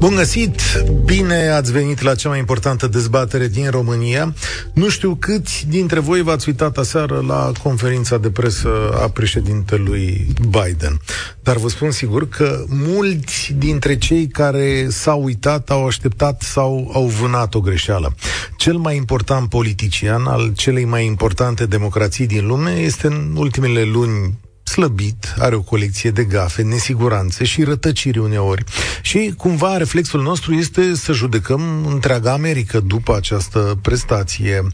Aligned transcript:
Bun 0.00 0.14
găsit! 0.14 0.60
Bine 1.04 1.48
ați 1.48 1.72
venit 1.72 2.00
la 2.02 2.14
cea 2.14 2.28
mai 2.28 2.38
importantă 2.38 2.86
dezbatere 2.86 3.48
din 3.48 3.70
România. 3.70 4.34
Nu 4.74 4.88
știu 4.88 5.14
câți 5.14 5.66
dintre 5.68 6.00
voi 6.00 6.22
v-ați 6.22 6.48
uitat 6.48 6.76
aseară 6.76 7.24
la 7.26 7.52
conferința 7.62 8.18
de 8.18 8.30
presă 8.30 8.68
a 9.02 9.08
președintelui 9.08 10.26
Biden. 10.40 11.00
Dar 11.42 11.56
vă 11.56 11.68
spun 11.68 11.90
sigur 11.90 12.28
că 12.28 12.64
mulți 12.68 13.54
dintre 13.58 13.98
cei 13.98 14.26
care 14.28 14.86
s-au 14.88 15.24
uitat 15.24 15.70
au 15.70 15.86
așteptat 15.86 16.42
sau 16.42 16.90
au 16.92 17.06
vânat 17.06 17.54
o 17.54 17.60
greșeală. 17.60 18.14
Cel 18.56 18.76
mai 18.76 18.96
important 18.96 19.48
politician 19.48 20.26
al 20.26 20.52
celei 20.56 20.84
mai 20.84 21.06
importante 21.06 21.66
democrații 21.66 22.26
din 22.26 22.46
lume 22.46 22.70
este 22.70 23.06
în 23.06 23.34
ultimele 23.36 23.82
luni 23.82 24.38
slăbit, 24.70 25.34
are 25.38 25.54
o 25.54 25.62
colecție 25.62 26.10
de 26.10 26.24
gafe, 26.24 26.62
nesiguranțe 26.62 27.44
și 27.44 27.62
rătăciri 27.62 28.18
uneori. 28.18 28.64
Și 29.02 29.34
cumva 29.36 29.76
reflexul 29.76 30.22
nostru 30.22 30.54
este 30.54 30.94
să 30.94 31.12
judecăm 31.12 31.86
întreaga 31.86 32.32
America 32.32 32.80
după 32.80 33.16
această 33.16 33.78
prestație. 33.82 34.66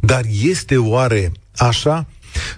Dar 0.00 0.22
este 0.42 0.76
oare 0.76 1.32
așa? 1.56 2.06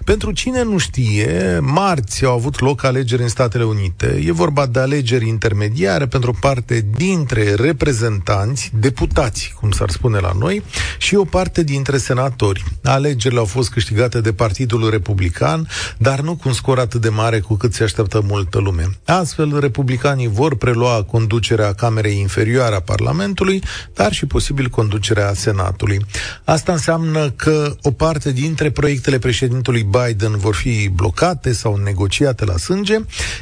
Pentru 0.03 0.31
cine 0.31 0.63
nu 0.63 0.77
știe, 0.77 1.59
marți 1.61 2.25
au 2.25 2.33
avut 2.33 2.59
loc 2.59 2.83
alegeri 2.83 3.21
în 3.21 3.27
Statele 3.27 3.63
Unite. 3.63 4.21
E 4.25 4.31
vorba 4.31 4.65
de 4.65 4.79
alegeri 4.79 5.27
intermediare 5.27 6.07
pentru 6.07 6.29
o 6.29 6.37
parte 6.39 6.85
dintre 6.95 7.53
reprezentanți, 7.53 8.71
deputați, 8.79 9.53
cum 9.59 9.71
s-ar 9.71 9.89
spune 9.89 10.19
la 10.19 10.31
noi, 10.39 10.63
și 10.97 11.15
o 11.15 11.23
parte 11.23 11.63
dintre 11.63 11.97
senatori. 11.97 12.63
Alegerile 12.83 13.39
au 13.39 13.45
fost 13.45 13.69
câștigate 13.69 14.21
de 14.21 14.33
Partidul 14.33 14.89
Republican, 14.89 15.67
dar 15.97 16.19
nu 16.19 16.35
cu 16.35 16.47
un 16.47 16.53
scor 16.53 16.79
atât 16.79 17.01
de 17.01 17.09
mare 17.09 17.39
cu 17.39 17.55
cât 17.55 17.73
se 17.73 17.83
așteaptă 17.83 18.21
multă 18.27 18.59
lume. 18.59 18.89
Astfel, 19.05 19.59
republicanii 19.59 20.27
vor 20.27 20.55
prelua 20.55 21.03
conducerea 21.03 21.73
Camerei 21.73 22.19
Inferioare 22.19 22.75
a 22.75 22.79
Parlamentului, 22.79 23.63
dar 23.93 24.13
și 24.13 24.25
posibil 24.25 24.67
conducerea 24.67 25.33
Senatului. 25.33 26.05
Asta 26.43 26.71
înseamnă 26.71 27.29
că 27.29 27.75
o 27.81 27.91
parte 27.91 28.31
dintre 28.31 28.71
proiectele 28.71 29.19
președintelui 29.19 29.72
președintelui 29.73 30.13
Biden 30.13 30.37
vor 30.37 30.55
fi 30.55 30.89
blocate 30.89 31.53
sau 31.53 31.75
negociate 31.75 32.45
la 32.45 32.57
sânge, 32.57 32.97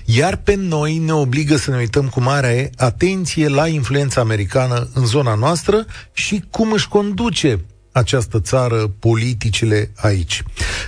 iar 0.05 0.35
pe 0.35 0.55
noi 0.55 0.97
ne 0.97 1.13
obligă 1.13 1.55
să 1.55 1.71
ne 1.71 1.77
uităm 1.77 2.07
cu 2.07 2.21
mare 2.21 2.71
atenție 2.77 3.47
la 3.47 3.67
influența 3.67 4.21
americană 4.21 4.89
în 4.93 5.05
zona 5.05 5.35
noastră 5.35 5.85
și 6.13 6.43
cum 6.49 6.71
își 6.71 6.87
conduce 6.87 7.65
această 7.91 8.39
țară, 8.39 8.91
politicile 8.99 9.91
aici. 9.95 10.43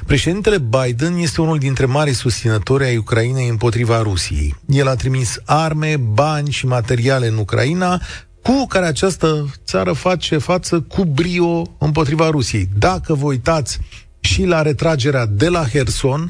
Președintele 0.05 0.57
Biden 0.57 1.17
este 1.17 1.41
unul 1.41 1.57
dintre 1.57 1.85
marii 1.85 2.13
susținători 2.13 2.85
ai 2.85 2.97
Ucrainei 2.97 3.47
împotriva 3.47 4.01
Rusiei. 4.01 4.55
El 4.65 4.87
a 4.87 4.95
trimis 4.95 5.37
arme, 5.45 5.97
bani 5.97 6.51
și 6.51 6.65
materiale 6.65 7.27
în 7.27 7.37
Ucraina, 7.37 8.01
cu 8.41 8.65
care 8.67 8.85
această 8.85 9.53
țară 9.65 9.93
face 9.93 10.37
față 10.37 10.81
cu 10.81 11.05
brio 11.05 11.61
împotriva 11.77 12.29
Rusiei. 12.29 12.69
Dacă 12.77 13.13
vă 13.13 13.25
uitați 13.25 13.79
și 14.23 14.43
la 14.43 14.61
retragerea 14.61 15.25
de 15.25 15.49
la 15.49 15.67
Herson, 15.67 16.29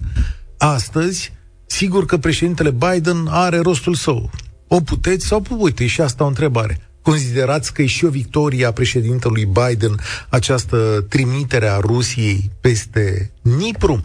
astăzi, 0.58 1.34
sigur 1.66 2.06
că 2.06 2.18
președintele 2.18 2.72
Biden 2.72 3.28
are 3.30 3.60
rostul 3.60 3.96
său. 3.96 4.30
O 4.68 4.82
puteți 4.82 5.26
sau 5.26 5.44
uite, 5.50 5.88
și 5.88 6.02
asta 6.02 6.24
o 6.24 6.28
întrebare. 6.28 6.88
Considerați 7.02 7.74
că 7.74 7.82
e 7.82 7.86
și 7.86 8.06
o 8.06 8.10
victorie 8.10 8.66
a 8.66 8.72
președintelui 8.72 9.46
Biden 9.46 10.00
această 10.30 11.06
trimitere 11.10 11.68
a 11.68 11.78
Rusiei 11.78 12.52
peste 12.62 13.32
Nipru? 13.42 14.02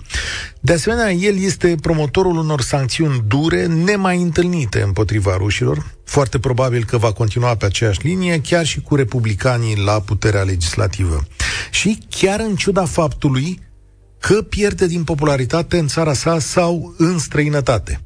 De 0.60 0.72
asemenea, 0.72 1.12
el 1.12 1.38
este 1.38 1.76
promotorul 1.80 2.36
unor 2.36 2.60
sancțiuni 2.60 3.24
dure, 3.26 3.66
nemai 3.66 4.22
întâlnite 4.22 4.80
împotriva 4.80 5.36
rușilor. 5.36 5.94
Foarte 6.04 6.38
probabil 6.38 6.84
că 6.84 6.96
va 6.96 7.12
continua 7.12 7.54
pe 7.54 7.64
aceeași 7.64 8.06
linie, 8.06 8.40
chiar 8.40 8.66
și 8.66 8.80
cu 8.80 8.94
republicanii 8.94 9.76
la 9.76 10.00
puterea 10.00 10.42
legislativă. 10.42 11.26
Și 11.70 11.98
chiar 12.10 12.40
în 12.40 12.54
ciuda 12.54 12.84
faptului 12.84 13.60
că 14.20 14.42
pierde 14.42 14.86
din 14.86 15.04
popularitate 15.04 15.78
în 15.78 15.86
țara 15.86 16.12
sa 16.12 16.38
sau 16.38 16.94
în 16.98 17.18
străinătate. 17.18 18.00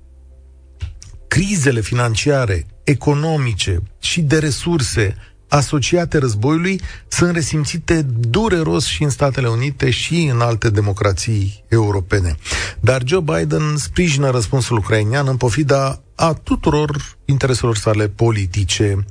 Crizele 1.28 1.80
financiare, 1.80 2.66
economice 2.84 3.82
și 3.98 4.20
de 4.20 4.38
resurse 4.38 5.16
asociate 5.52 6.18
războiului 6.18 6.80
sunt 7.08 7.34
resimțite 7.34 8.02
dureros 8.02 8.84
și 8.84 9.02
în 9.02 9.10
Statele 9.10 9.48
Unite 9.48 9.90
și 9.90 10.30
în 10.32 10.40
alte 10.40 10.70
democrații 10.70 11.64
europene. 11.68 12.36
Dar 12.80 13.02
Joe 13.04 13.20
Biden 13.20 13.76
sprijină 13.76 14.30
răspunsul 14.30 14.76
ucrainean 14.76 15.28
în 15.28 15.36
pofida 15.36 16.02
a 16.14 16.32
tuturor 16.32 17.16
intereselor 17.24 17.76
sale 17.76 18.08
politice. 18.08 19.04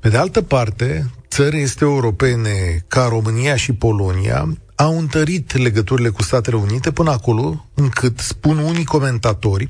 Pe 0.00 0.08
de 0.08 0.16
altă 0.16 0.42
parte, 0.42 1.10
țări 1.28 1.60
este 1.60 1.84
europene 1.84 2.84
ca 2.88 3.06
România 3.08 3.56
și 3.56 3.72
Polonia 3.72 4.48
au 4.82 4.98
întărit 4.98 5.56
legăturile 5.56 6.08
cu 6.08 6.22
Statele 6.22 6.56
Unite 6.56 6.90
până 6.90 7.10
acolo 7.10 7.68
încât, 7.74 8.18
spun 8.18 8.58
unii 8.58 8.84
comentatori, 8.84 9.66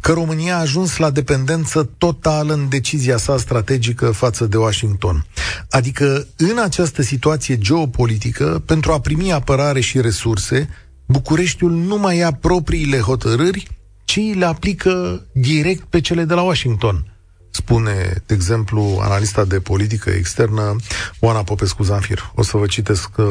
că 0.00 0.12
România 0.12 0.56
a 0.56 0.60
ajuns 0.60 0.96
la 0.96 1.10
dependență 1.10 1.90
totală 1.98 2.52
în 2.52 2.68
decizia 2.68 3.16
sa 3.16 3.38
strategică 3.38 4.10
față 4.10 4.46
de 4.46 4.56
Washington. 4.56 5.26
Adică, 5.70 6.26
în 6.36 6.58
această 6.58 7.02
situație 7.02 7.58
geopolitică, 7.58 8.62
pentru 8.66 8.92
a 8.92 9.00
primi 9.00 9.32
apărare 9.32 9.80
și 9.80 10.00
resurse, 10.00 10.68
Bucureștiul 11.06 11.72
nu 11.72 11.98
mai 11.98 12.16
ia 12.16 12.32
propriile 12.32 12.98
hotărâri, 12.98 13.66
ci 14.04 14.20
le 14.34 14.44
aplică 14.44 15.26
direct 15.32 15.82
pe 15.82 16.00
cele 16.00 16.24
de 16.24 16.34
la 16.34 16.42
Washington– 16.42 17.04
spune, 17.56 18.22
de 18.26 18.34
exemplu, 18.34 18.98
analista 19.02 19.44
de 19.44 19.60
politică 19.60 20.10
externă, 20.10 20.76
Oana 21.20 21.42
Popescu 21.42 21.82
Zanfir. 21.82 22.32
O 22.34 22.42
să 22.42 22.56
vă 22.56 22.66
citesc 22.66 23.10
uh, 23.16 23.26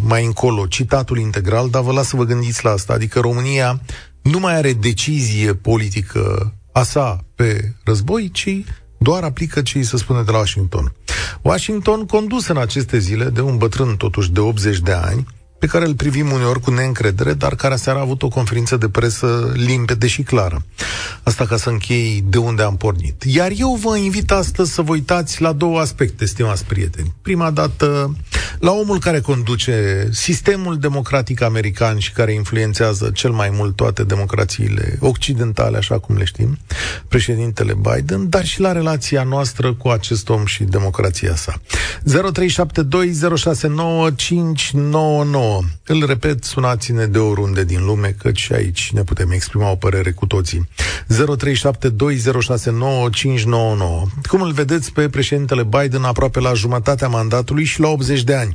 mai 0.00 0.24
încolo 0.24 0.66
citatul 0.66 1.18
integral, 1.18 1.70
dar 1.70 1.82
vă 1.82 1.92
las 1.92 2.08
să 2.08 2.16
vă 2.16 2.24
gândiți 2.24 2.64
la 2.64 2.70
asta. 2.70 2.92
Adică 2.92 3.20
România 3.20 3.80
nu 4.22 4.38
mai 4.38 4.54
are 4.54 4.72
decizie 4.72 5.54
politică 5.54 6.54
a 6.72 6.82
sa 6.82 7.24
pe 7.34 7.74
război, 7.84 8.30
ci 8.32 8.64
doar 8.98 9.22
aplică 9.22 9.62
ce 9.62 9.78
îi 9.78 9.84
se 9.84 9.96
spune 9.96 10.22
de 10.22 10.30
la 10.30 10.38
Washington. 10.38 10.92
Washington, 11.42 12.06
condus 12.06 12.46
în 12.46 12.56
aceste 12.56 12.98
zile 12.98 13.24
de 13.24 13.40
un 13.40 13.56
bătrân 13.56 13.96
totuși 13.96 14.30
de 14.30 14.40
80 14.40 14.78
de 14.78 14.92
ani, 14.92 15.26
pe 15.60 15.66
care 15.66 15.86
îl 15.86 15.94
privim 15.94 16.30
uneori 16.30 16.60
cu 16.60 16.70
neîncredere, 16.70 17.32
dar 17.32 17.54
care 17.54 17.74
aseară 17.74 17.98
a 17.98 18.02
avut 18.02 18.22
o 18.22 18.28
conferință 18.28 18.76
de 18.76 18.88
presă 18.88 19.52
limpede 19.54 20.06
și 20.06 20.22
clară. 20.22 20.64
Asta 21.22 21.46
ca 21.46 21.56
să 21.56 21.68
închei 21.68 22.24
de 22.28 22.38
unde 22.38 22.62
am 22.62 22.76
pornit. 22.76 23.22
Iar 23.26 23.50
eu 23.56 23.78
vă 23.82 23.96
invit 23.96 24.30
astăzi 24.30 24.72
să 24.72 24.82
vă 24.82 24.92
uitați 24.92 25.42
la 25.42 25.52
două 25.52 25.80
aspecte, 25.80 26.24
stimați 26.24 26.64
prieteni. 26.64 27.14
Prima 27.22 27.50
dată, 27.50 28.16
la 28.58 28.70
omul 28.70 28.98
care 28.98 29.20
conduce 29.20 30.08
sistemul 30.12 30.78
democratic 30.78 31.42
american 31.42 31.98
și 31.98 32.12
care 32.12 32.32
influențează 32.32 33.10
cel 33.14 33.30
mai 33.30 33.50
mult 33.52 33.76
toate 33.76 34.04
democrațiile 34.04 34.98
occidentale, 35.00 35.76
așa 35.76 35.98
cum 35.98 36.16
le 36.16 36.24
știm, 36.24 36.58
președintele 37.08 37.74
Biden, 37.74 38.28
dar 38.28 38.44
și 38.44 38.60
la 38.60 38.72
relația 38.72 39.22
noastră 39.22 39.74
cu 39.74 39.88
acest 39.88 40.28
om 40.28 40.44
și 40.44 40.64
democrația 40.64 41.34
sa. 41.34 41.60
0372069599 42.02 42.08
nouă. 45.50 45.62
Îl 45.86 46.06
repet, 46.06 46.44
sunați-ne 46.44 47.06
de 47.06 47.18
oriunde 47.18 47.64
din 47.64 47.84
lume, 47.84 48.14
căci 48.18 48.40
și 48.40 48.52
aici 48.52 48.90
ne 48.92 49.02
putem 49.02 49.30
exprima 49.30 49.70
o 49.70 49.74
părere 49.74 50.10
cu 50.10 50.26
toții. 50.26 50.68
0372069599. 51.08 51.16
Cum 54.28 54.40
îl 54.40 54.52
vedeți 54.52 54.92
pe 54.92 55.08
președintele 55.08 55.62
Biden 55.62 56.04
aproape 56.04 56.40
la 56.40 56.52
jumătatea 56.52 57.08
mandatului 57.08 57.64
și 57.64 57.80
la 57.80 57.88
80 57.88 58.22
de 58.22 58.34
ani? 58.34 58.52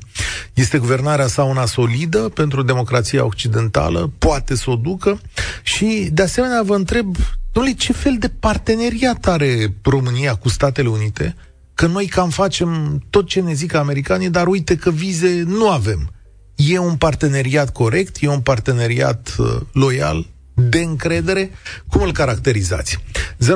Este 0.54 0.78
guvernarea 0.78 1.28
sa 1.28 1.44
una 1.44 1.66
solidă 1.66 2.20
pentru 2.20 2.64
democrația 2.64 3.26
occidentală? 3.26 4.12
Poate 4.18 4.56
să 4.56 4.70
o 4.70 4.76
ducă? 4.76 5.20
Și, 5.64 6.10
de 6.12 6.22
asemenea, 6.22 6.62
vă 6.64 6.76
întreb, 6.76 7.16
domnule, 7.52 7.76
ce 7.76 7.94
fel 7.94 8.16
de 8.20 8.30
parteneriat 8.30 9.28
are 9.28 9.74
România 9.84 10.36
cu 10.36 10.50
Statele 10.50 10.88
Unite? 10.88 11.36
Că 11.74 11.88
noi 11.88 12.06
cam 12.06 12.30
facem 12.30 13.02
tot 13.10 13.28
ce 13.28 13.42
ne 13.42 13.54
zic 13.54 13.74
americanii, 13.74 14.30
dar 14.30 14.48
uite 14.48 14.76
că 14.76 14.92
vize 14.92 15.44
nu 15.48 15.70
avem. 15.70 16.15
E 16.56 16.78
un 16.78 16.96
parteneriat 16.96 17.70
corect? 17.70 18.18
E 18.20 18.28
un 18.28 18.42
parteneriat 18.42 19.36
uh, 19.38 19.62
loial? 19.72 20.26
de 20.56 20.80
încredere, 20.80 21.52
cum 21.88 22.02
îl 22.02 22.12
caracterizați? 22.12 23.00
0372069599, 23.44 23.48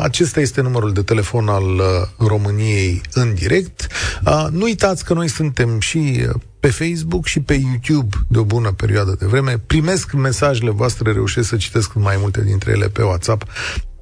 acesta 0.00 0.40
este 0.40 0.60
numărul 0.60 0.92
de 0.92 1.02
telefon 1.02 1.48
al 1.48 1.64
uh, 1.64 1.82
României 2.18 3.00
în 3.12 3.34
direct. 3.34 3.86
Uh, 4.26 4.46
nu 4.50 4.62
uitați 4.62 5.04
că 5.04 5.14
noi 5.14 5.28
suntem 5.28 5.80
și 5.80 6.24
uh, 6.28 6.34
pe 6.60 6.68
Facebook 6.68 7.26
și 7.26 7.40
pe 7.40 7.54
YouTube 7.54 8.16
de 8.28 8.38
o 8.38 8.44
bună 8.44 8.72
perioadă 8.72 9.16
de 9.18 9.26
vreme. 9.26 9.58
Primesc 9.66 10.12
mesajele 10.12 10.70
voastre, 10.70 11.12
reușesc 11.12 11.48
să 11.48 11.56
citesc 11.56 11.94
mai 11.94 12.16
multe 12.20 12.42
dintre 12.42 12.70
ele 12.70 12.88
pe 12.88 13.02
WhatsApp 13.02 13.44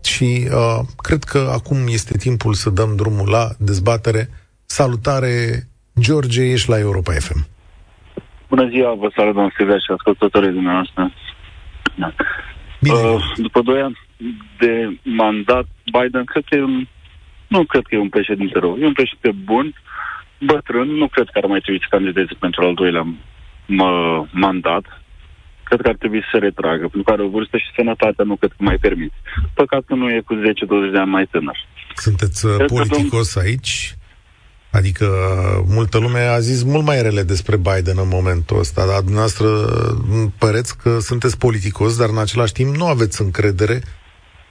și 0.02 0.48
uh, 0.50 0.80
cred 0.96 1.24
că 1.24 1.50
acum 1.52 1.86
este 1.86 2.16
timpul 2.16 2.54
să 2.54 2.70
dăm 2.70 2.96
drumul 2.96 3.28
la 3.28 3.54
dezbatere 3.58 4.30
Salutare, 4.80 5.36
George, 6.00 6.42
ești 6.42 6.68
la 6.68 6.78
Europa 6.78 7.12
FM. 7.12 7.40
Bună 8.48 8.68
ziua, 8.68 8.94
vă 8.94 9.08
salut, 9.16 9.34
domnul 9.34 9.54
Silvia 9.56 9.78
și 9.78 9.90
ascultătorii 9.96 10.56
dumneavoastră. 10.58 11.12
Da. 12.02 12.08
Bine. 12.80 12.94
Uh, 12.94 13.22
după 13.36 13.60
doi 13.62 13.80
ani 13.80 13.98
de 14.58 14.72
mandat, 15.02 15.66
Biden 15.96 16.24
cred 16.24 16.44
că 16.48 16.54
e 16.56 16.62
un, 16.62 16.86
nu 17.46 17.64
cred 17.64 17.84
că 17.86 17.94
e 17.94 18.06
un 18.06 18.14
președinte 18.16 18.58
rău. 18.58 18.76
E 18.80 18.86
un 18.86 18.98
președinte 19.00 19.30
bun, 19.50 19.66
bătrân, 20.40 20.88
nu 21.02 21.08
cred 21.08 21.28
că 21.32 21.38
ar 21.38 21.46
mai 21.46 21.60
trebui 21.60 21.80
să 21.84 21.94
candideze 21.94 22.34
pentru 22.38 22.60
al 22.64 22.74
doilea 22.74 23.04
mă, 23.66 23.90
mandat. 24.30 24.84
Cred 25.68 25.80
că 25.80 25.88
ar 25.88 25.96
trebui 26.02 26.20
să 26.20 26.28
se 26.32 26.38
retragă, 26.38 26.84
pentru 26.90 27.02
că 27.02 27.12
are 27.12 27.22
o 27.22 27.34
vârstă 27.36 27.56
și 27.56 27.74
sănătatea 27.76 28.24
nu 28.24 28.36
cred 28.36 28.50
că 28.56 28.62
mai 28.70 28.78
permit. 28.86 29.12
Păcat 29.54 29.82
că 29.86 29.94
nu 29.94 30.06
e 30.10 30.20
cu 30.28 30.34
10-20 30.34 30.92
de 30.92 30.98
ani 30.98 31.10
mai 31.10 31.26
tânăr. 31.30 31.58
Sunteți 32.06 32.46
uh, 32.46 32.54
Cred 32.56 32.68
că 32.68 32.74
politicos 32.74 33.36
aici? 33.36 33.94
Adică 34.78 35.06
multă 35.68 35.98
lume 35.98 36.18
a 36.18 36.38
zis 36.38 36.62
mult 36.62 36.84
mai 36.84 37.02
rele 37.02 37.22
despre 37.22 37.56
Biden 37.56 37.98
în 38.04 38.08
momentul 38.18 38.58
ăsta, 38.58 38.86
dar 38.86 39.00
dumneavoastră 39.00 39.48
m, 40.10 40.32
păreți 40.38 40.78
că 40.82 40.98
sunteți 40.98 41.38
politicos, 41.38 41.98
dar 41.98 42.08
în 42.08 42.18
același 42.18 42.52
timp 42.52 42.76
nu 42.76 42.86
aveți 42.86 43.22
încredere, 43.22 43.76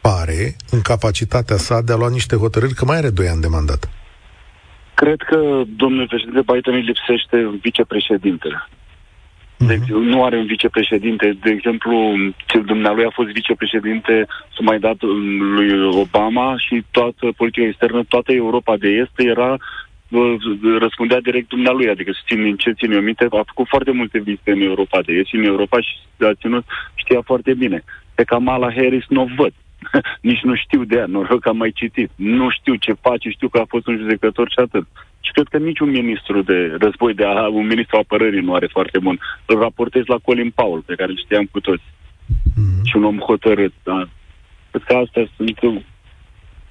pare, 0.01 0.55
în 0.71 0.81
capacitatea 0.81 1.57
sa 1.57 1.81
de 1.81 1.93
a 1.93 1.95
lua 1.95 2.09
niște 2.09 2.35
hotărâri, 2.35 2.73
că 2.73 2.85
mai 2.85 2.97
are 2.97 3.09
doi 3.09 3.27
ani 3.27 3.41
de 3.41 3.47
mandat. 3.47 3.89
Cred 4.93 5.21
că 5.29 5.39
domnul 5.75 6.07
președinte 6.07 6.41
Biden 6.51 6.73
îi 6.73 6.89
lipsește 6.91 7.59
vicepreședintele. 7.61 8.67
De, 9.57 9.75
Mhm. 9.81 9.93
nu 9.93 10.23
are 10.25 10.37
un 10.37 10.45
vicepreședinte. 10.45 11.37
De 11.43 11.49
exemplu, 11.49 12.13
cel 12.45 12.63
dumnealui 12.63 13.05
a 13.05 13.11
fost 13.13 13.29
vicepreședinte, 13.29 14.25
s-a 14.53 14.61
mai 14.61 14.79
dat 14.79 15.01
um, 15.01 15.41
lui 15.55 15.69
Obama 16.05 16.55
și 16.57 16.83
toată 16.91 17.25
politica 17.37 17.67
externă, 17.67 18.03
toată 18.07 18.31
Europa 18.31 18.77
de 18.77 18.87
Est 18.87 19.15
era 19.15 19.51
uh, 19.51 19.59
răspundea 20.79 21.21
direct 21.21 21.47
dumnealui, 21.47 21.89
adică 21.89 22.11
să 22.11 22.19
țin 22.27 22.43
din 22.43 22.55
ce 22.55 22.71
ține 22.71 22.95
eu 22.95 23.01
minte, 23.01 23.23
a 23.29 23.43
făcut 23.45 23.67
foarte 23.67 23.91
multe 23.91 24.19
vizite 24.19 24.51
în 24.51 24.61
Europa 24.61 25.01
de 25.01 25.13
Est 25.13 25.27
și 25.27 25.35
în 25.35 25.43
Europa 25.43 25.81
și 25.81 25.93
a 26.19 26.33
ținut, 26.33 26.65
știa 26.95 27.21
foarte 27.21 27.53
bine. 27.53 27.83
Pe 28.15 28.23
Kamala 28.23 28.71
Harris 28.71 29.05
nu 29.09 29.21
o 29.21 29.27
văd. 29.37 29.53
Nici 30.29 30.41
nu 30.41 30.55
știu 30.55 30.83
de 30.83 30.95
ea, 30.95 31.05
noroc 31.05 31.39
că 31.41 31.49
am 31.49 31.57
mai 31.57 31.71
citit. 31.71 32.09
Nu 32.15 32.49
știu 32.49 32.75
ce 32.75 32.93
face, 32.93 33.29
știu 33.29 33.49
că 33.49 33.59
a 33.59 33.65
fost 33.67 33.87
un 33.87 33.97
judecător 33.97 34.49
și 34.49 34.59
atât. 34.59 34.85
Și 35.19 35.31
cred 35.31 35.47
că 35.47 35.57
niciun 35.57 35.89
ministru 35.89 36.41
de 36.41 36.77
război, 36.79 37.13
de 37.13 37.25
a, 37.25 37.47
un 37.47 37.67
ministru 37.67 37.97
apărării 37.97 38.41
nu 38.41 38.53
are 38.53 38.67
foarte 38.71 38.99
bun. 38.99 39.19
Îl 39.45 39.59
raportez 39.59 40.03
la 40.05 40.17
Colin 40.17 40.51
Powell, 40.55 40.83
pe 40.85 40.95
care 40.95 41.11
îl 41.11 41.17
știam 41.17 41.45
cu 41.51 41.59
toți. 41.59 41.83
Mhm. 42.55 42.85
Și 42.85 42.95
un 42.95 43.03
om 43.03 43.17
hotărât, 43.17 43.73
da. 43.83 44.07
Cred 44.71 44.83
că 44.83 44.93
astea 44.95 45.27
sunt 45.35 45.61
uh, 45.61 45.81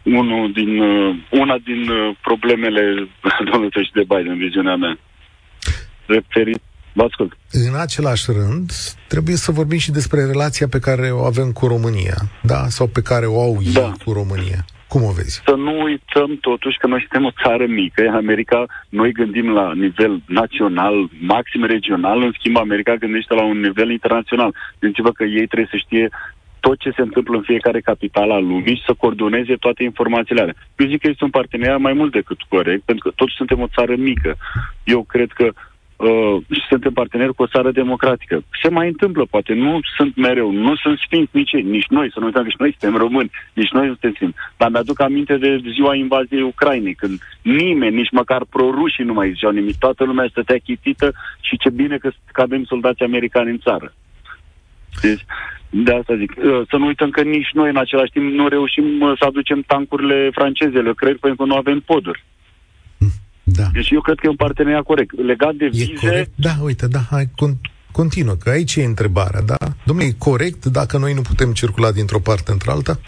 unul 0.03 0.53
din, 0.53 0.79
uh, 0.79 1.17
una 1.31 1.57
din 1.65 1.89
uh, 1.89 2.17
problemele 2.21 3.09
domnului 3.51 3.69
președinte 3.69 4.15
Biden, 4.15 4.33
în 4.33 4.39
viziunea 4.39 4.77
mea. 4.77 4.99
Referit, 6.07 6.61
vă 6.93 7.03
ascult. 7.03 7.37
În 7.51 7.81
același 7.81 8.31
rând, 8.31 8.71
trebuie 9.09 9.37
să 9.37 9.53
vorbim 9.53 9.79
și 9.79 9.91
despre 9.91 10.25
relația 10.25 10.69
pe 10.69 10.79
care 10.79 11.11
o 11.11 11.25
avem 11.25 11.53
cu 11.53 11.67
România, 11.67 12.17
da? 12.43 12.69
Sau 12.69 12.87
pe 12.87 13.03
care 13.03 13.27
o 13.27 13.41
au 13.41 13.59
ei 13.61 13.73
Da. 13.73 13.93
cu 14.05 14.13
România. 14.13 14.65
Cum 14.93 15.03
o 15.03 15.11
vezi? 15.11 15.43
Să 15.45 15.55
nu 15.55 15.83
uităm 15.83 16.31
totuși 16.41 16.79
că 16.79 16.87
noi 16.87 17.01
suntem 17.01 17.25
o 17.25 17.37
țară 17.43 17.67
mică. 17.67 18.03
În 18.03 18.15
America 18.15 18.67
noi 18.89 19.13
gândim 19.13 19.49
la 19.51 19.73
nivel 19.75 20.23
național, 20.27 20.95
maxim 21.21 21.65
regional, 21.65 22.23
în 22.23 22.33
schimb 22.39 22.57
America 22.57 22.95
gândește 22.95 23.35
la 23.35 23.45
un 23.45 23.61
nivel 23.61 23.91
internațional. 23.91 24.55
Gândiți-vă 24.81 25.13
că 25.13 25.25
ei 25.25 25.47
trebuie 25.47 25.69
să 25.71 25.77
știe 25.77 26.11
tot 26.67 26.79
ce 26.79 26.91
se 26.97 27.03
întâmplă 27.03 27.37
în 27.37 27.49
fiecare 27.51 27.81
capitală 27.81 28.33
a 28.35 28.39
lumii 28.39 28.77
și 28.77 28.87
să 28.87 28.95
coordoneze 29.03 29.55
toate 29.65 29.83
informațiile 29.83 30.41
alea. 30.41 30.55
Eu 30.77 30.87
zic 30.87 31.01
că 31.01 31.09
este 31.09 31.25
un 31.25 31.37
parteneriat 31.39 31.81
mai 31.81 31.93
mult 31.93 32.13
decât 32.13 32.41
corect, 32.49 32.83
pentru 32.83 33.09
că 33.09 33.15
totuși 33.17 33.37
suntem 33.37 33.61
o 33.61 33.73
țară 33.77 33.95
mică. 33.97 34.37
Eu 34.85 35.03
cred 35.03 35.31
că 35.39 35.47
uh, 35.97 36.37
și 36.51 36.67
suntem 36.69 36.93
parteneri 36.93 37.35
cu 37.35 37.43
o 37.43 37.53
țară 37.55 37.71
democratică. 37.71 38.45
Se 38.63 38.69
mai 38.71 38.87
întâmplă, 38.89 39.23
poate, 39.31 39.53
nu 39.55 39.81
sunt 39.97 40.17
mereu, 40.17 40.51
nu 40.51 40.77
sunt 40.77 40.99
sfinți 40.99 41.37
nici 41.37 41.53
ei, 41.53 41.63
nici 41.63 41.89
noi, 41.89 42.13
să 42.13 42.19
nu 42.19 42.27
uităm 42.27 42.43
că 42.43 42.49
și 42.49 42.57
noi 42.59 42.77
suntem 42.79 42.99
români, 42.99 43.31
nici 43.53 43.75
noi 43.77 43.87
nu 43.87 43.93
suntem 43.93 44.13
sfinți. 44.15 44.37
Dar 44.57 44.71
mi-aduc 44.71 45.01
aminte 45.01 45.37
de 45.37 45.61
ziua 45.73 45.95
invaziei 45.95 46.43
Ucrainei, 46.43 46.95
când 46.95 47.21
nimeni, 47.43 47.97
nici 47.97 48.17
măcar 48.21 48.43
prorușii 48.45 49.05
nu 49.05 49.13
mai 49.13 49.31
ziceau 49.33 49.51
nimic, 49.51 49.77
toată 49.79 50.05
lumea 50.05 50.27
stătea 50.31 50.59
chitită 50.65 51.13
și 51.41 51.57
ce 51.57 51.71
bine 51.71 51.97
că, 51.97 52.11
că 52.33 52.41
avem 52.41 52.65
soldați 52.65 53.03
americani 53.03 53.51
în 53.51 53.59
țară. 53.59 53.95
Deci, 55.03 55.25
de 55.73 55.93
asta 55.93 56.17
zic. 56.17 56.33
Uh, 56.37 56.63
Să 56.71 56.77
nu 56.77 56.87
uităm 56.87 57.11
că 57.11 57.23
nici 57.23 57.51
noi, 57.53 57.69
în 57.71 57.77
același 57.77 58.11
timp, 58.11 58.33
nu 58.33 58.49
reușim 58.49 59.01
uh, 59.01 59.13
să 59.19 59.25
aducem 59.25 59.63
tancurile 59.67 60.31
francezele, 60.33 60.93
cred, 60.95 61.17
pentru 61.17 61.39
că 61.41 61.45
nu 61.51 61.57
avem 61.57 61.81
poduri. 61.81 62.25
Da. 63.43 63.67
Deci 63.73 63.91
eu 63.91 64.01
cred 64.01 64.17
că 64.17 64.27
e 64.27 64.29
un 64.29 64.37
parteneriat 64.37 64.83
corect. 64.83 65.21
Legat 65.21 65.55
de 65.55 65.65
E 65.65 65.69
vize, 65.69 65.93
corect? 66.01 66.31
Da, 66.35 66.51
uite, 66.63 66.87
da, 66.87 66.99
hai, 67.11 67.25
con- 67.27 67.61
continuă, 67.93 68.35
că 68.35 68.51
aici 68.51 68.77
e 68.77 68.85
întrebarea, 68.85 69.41
da? 69.41 69.57
Domnule, 69.85 70.09
e 70.09 70.15
corect 70.19 70.65
dacă 70.65 70.99
noi 70.99 71.15
nu 71.15 71.21
putem 71.21 71.53
circula 71.53 71.93
dintr-o 71.93 72.19
parte 72.19 72.53
într-alta? 72.53 73.01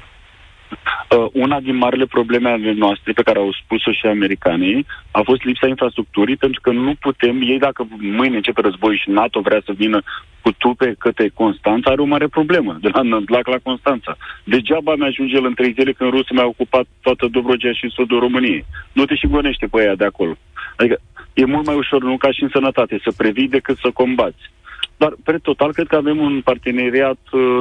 Uh, 0.77 1.27
una 1.33 1.61
din 1.61 1.77
marile 1.77 2.07
probleme 2.07 2.51
ale 2.51 2.73
noastre, 2.73 3.13
pe 3.13 3.23
care 3.23 3.39
au 3.39 3.53
spus-o 3.63 3.93
și 3.93 4.07
americanii, 4.07 4.87
a 5.11 5.21
fost 5.25 5.43
lipsa 5.43 5.67
infrastructurii, 5.67 6.37
pentru 6.37 6.61
că 6.61 6.71
nu 6.71 6.95
putem, 7.01 7.41
ei 7.41 7.59
dacă 7.59 7.87
mâine 7.99 8.37
începe 8.37 8.61
război 8.61 9.01
și 9.03 9.11
NATO 9.11 9.41
vrea 9.41 9.61
să 9.65 9.73
vină 9.73 10.03
cu 10.43 10.53
trupe 10.53 10.95
către 10.99 11.29
Constanța, 11.35 11.91
are 11.91 12.01
o 12.01 12.13
mare 12.15 12.27
problemă, 12.27 12.79
de 12.81 12.89
la 12.93 13.03
Nădlac 13.03 13.47
la 13.47 13.59
Constanța. 13.63 14.17
Degeaba 14.45 14.95
mi-ajunge 14.95 15.37
el 15.37 15.45
în 15.45 15.55
trei 15.55 15.73
zile 15.73 15.93
când 15.93 16.11
Rusia 16.11 16.37
mi-a 16.37 16.47
ocupat 16.47 16.87
toată 17.01 17.27
Dobrogea 17.31 17.73
și 17.73 17.95
sudul 17.97 18.19
României. 18.19 18.65
Nu 18.93 19.05
te 19.05 19.15
și 19.15 19.27
gonește 19.27 19.67
pe 19.67 19.81
aia 19.81 19.95
de 19.95 20.05
acolo. 20.05 20.37
Adică 20.77 21.01
e 21.35 21.45
mult 21.45 21.67
mai 21.67 21.77
ușor, 21.77 22.03
nu 22.03 22.17
ca 22.17 22.31
și 22.33 22.43
în 22.43 22.49
sănătate, 22.53 23.01
să 23.03 23.13
previi 23.17 23.49
decât 23.49 23.77
să 23.79 23.91
combați. 23.91 24.53
Dar, 24.97 25.13
pe 25.25 25.39
total, 25.43 25.73
cred 25.73 25.87
că 25.87 25.97
avem 25.97 26.19
un 26.19 26.41
parteneriat 26.41 27.19
uh, 27.33 27.61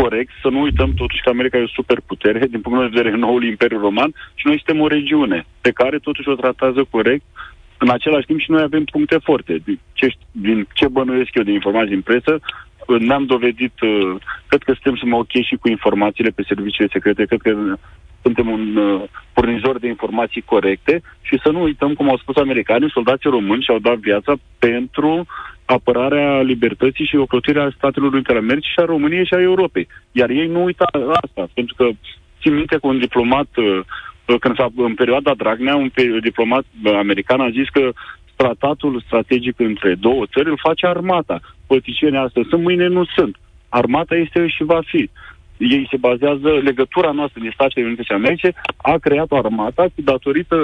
corect, 0.00 0.32
să 0.42 0.48
nu 0.48 0.60
uităm 0.60 0.90
totuși 0.94 1.22
că 1.22 1.28
America 1.28 1.58
e 1.58 1.70
o 1.70 1.78
superputere, 1.78 2.46
din 2.46 2.60
punct 2.60 2.78
de 2.78 2.90
vedere 2.92 3.16
noul 3.24 3.44
Imperiu 3.44 3.78
Roman, 3.78 4.10
și 4.34 4.46
noi 4.46 4.62
suntem 4.62 4.82
o 4.82 4.86
regiune 4.86 5.46
pe 5.60 5.70
care 5.70 5.98
totuși 5.98 6.28
o 6.28 6.34
tratează 6.34 6.80
corect. 6.90 7.24
În 7.78 7.90
același 7.90 8.26
timp 8.26 8.40
și 8.40 8.50
noi 8.50 8.62
avem 8.62 8.84
puncte 8.84 9.18
forte. 9.22 9.54
Din 9.64 9.78
ce, 9.92 10.06
ș- 10.08 10.30
din 10.30 10.66
ce 10.74 10.88
bănuiesc 10.88 11.34
eu 11.34 11.42
din 11.42 11.52
informații 11.54 11.96
din 11.96 12.08
presă, 12.10 12.32
uh, 12.40 13.00
ne-am 13.00 13.24
dovedit, 13.24 13.80
uh, 13.80 14.14
cred 14.46 14.62
că 14.62 14.72
suntem 14.72 14.96
să 14.96 15.16
ok 15.16 15.34
și 15.48 15.56
cu 15.60 15.68
informațiile 15.68 16.30
pe 16.30 16.48
serviciile 16.48 16.88
secrete, 16.92 17.24
cred 17.24 17.40
că 17.40 17.52
suntem 18.22 18.48
un 18.48 18.76
uh, 18.76 19.02
furnizor 19.32 19.78
de 19.78 19.86
informații 19.86 20.40
corecte 20.40 21.02
și 21.20 21.40
să 21.42 21.50
nu 21.50 21.62
uităm, 21.62 21.94
cum 21.94 22.08
au 22.08 22.18
spus 22.18 22.36
americanii, 22.36 22.90
soldații 22.90 23.30
români 23.30 23.62
și-au 23.62 23.78
dat 23.78 23.96
viața 23.96 24.32
pentru 24.58 25.26
apărarea 25.76 26.40
libertății 26.40 27.04
și 27.04 27.16
ocrotirea 27.16 27.72
Statelor 27.76 28.12
Unite 28.12 28.30
ale 28.30 28.38
Americii 28.38 28.72
și 28.72 28.80
a 28.80 28.84
României 28.84 29.26
și 29.26 29.34
a 29.34 29.40
Europei. 29.40 29.86
Iar 30.12 30.30
ei 30.30 30.46
nu 30.46 30.64
uită 30.64 30.84
asta, 31.22 31.48
pentru 31.54 31.74
că 31.78 31.88
țin 32.40 32.54
minte 32.54 32.76
că 32.80 32.86
un 32.86 32.98
diplomat, 32.98 33.48
uh, 33.56 33.80
uh, 34.26 34.36
când 34.40 34.56
s-a, 34.56 34.68
în 34.76 34.94
perioada 34.94 35.34
Dragnea, 35.34 35.76
un 35.76 35.88
pe- 35.88 36.18
diplomat 36.22 36.64
uh, 36.84 36.92
american 36.94 37.40
a 37.40 37.50
zis 37.50 37.68
că 37.68 37.92
tratatul 38.36 39.02
strategic 39.06 39.60
între 39.60 39.94
două 39.94 40.26
țări 40.32 40.48
îl 40.48 40.58
face 40.62 40.86
armata. 40.86 41.40
Politicienii 41.66 42.18
astăzi 42.18 42.48
sunt, 42.48 42.62
mâine 42.62 42.86
nu 42.86 43.04
sunt. 43.04 43.36
Armata 43.68 44.14
este 44.14 44.46
și 44.46 44.62
va 44.64 44.80
fi. 44.84 45.10
Ei 45.58 45.86
se 45.90 45.96
bazează, 45.96 46.48
legătura 46.62 47.10
noastră 47.10 47.40
din 47.40 47.50
Statele 47.54 47.86
Unite 47.86 48.02
și 48.02 48.12
Americe 48.12 48.48
a 48.76 48.94
creat 49.00 49.30
o 49.30 49.36
armată 49.36 49.82
datorită 49.94 50.56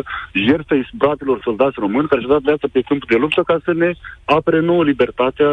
jertfei 0.47 0.89
bratelor 1.03 1.41
soldați 1.43 1.77
români 1.79 2.09
care 2.09 2.21
și-au 2.21 2.33
dat 2.33 2.43
viața 2.51 2.67
pe 2.73 2.81
câmpul 2.89 3.09
de 3.11 3.17
luptă 3.17 3.43
ca 3.47 3.57
să 3.65 3.73
ne 3.73 3.91
apere 4.25 4.61
nouă 4.61 4.85
libertatea 4.85 5.51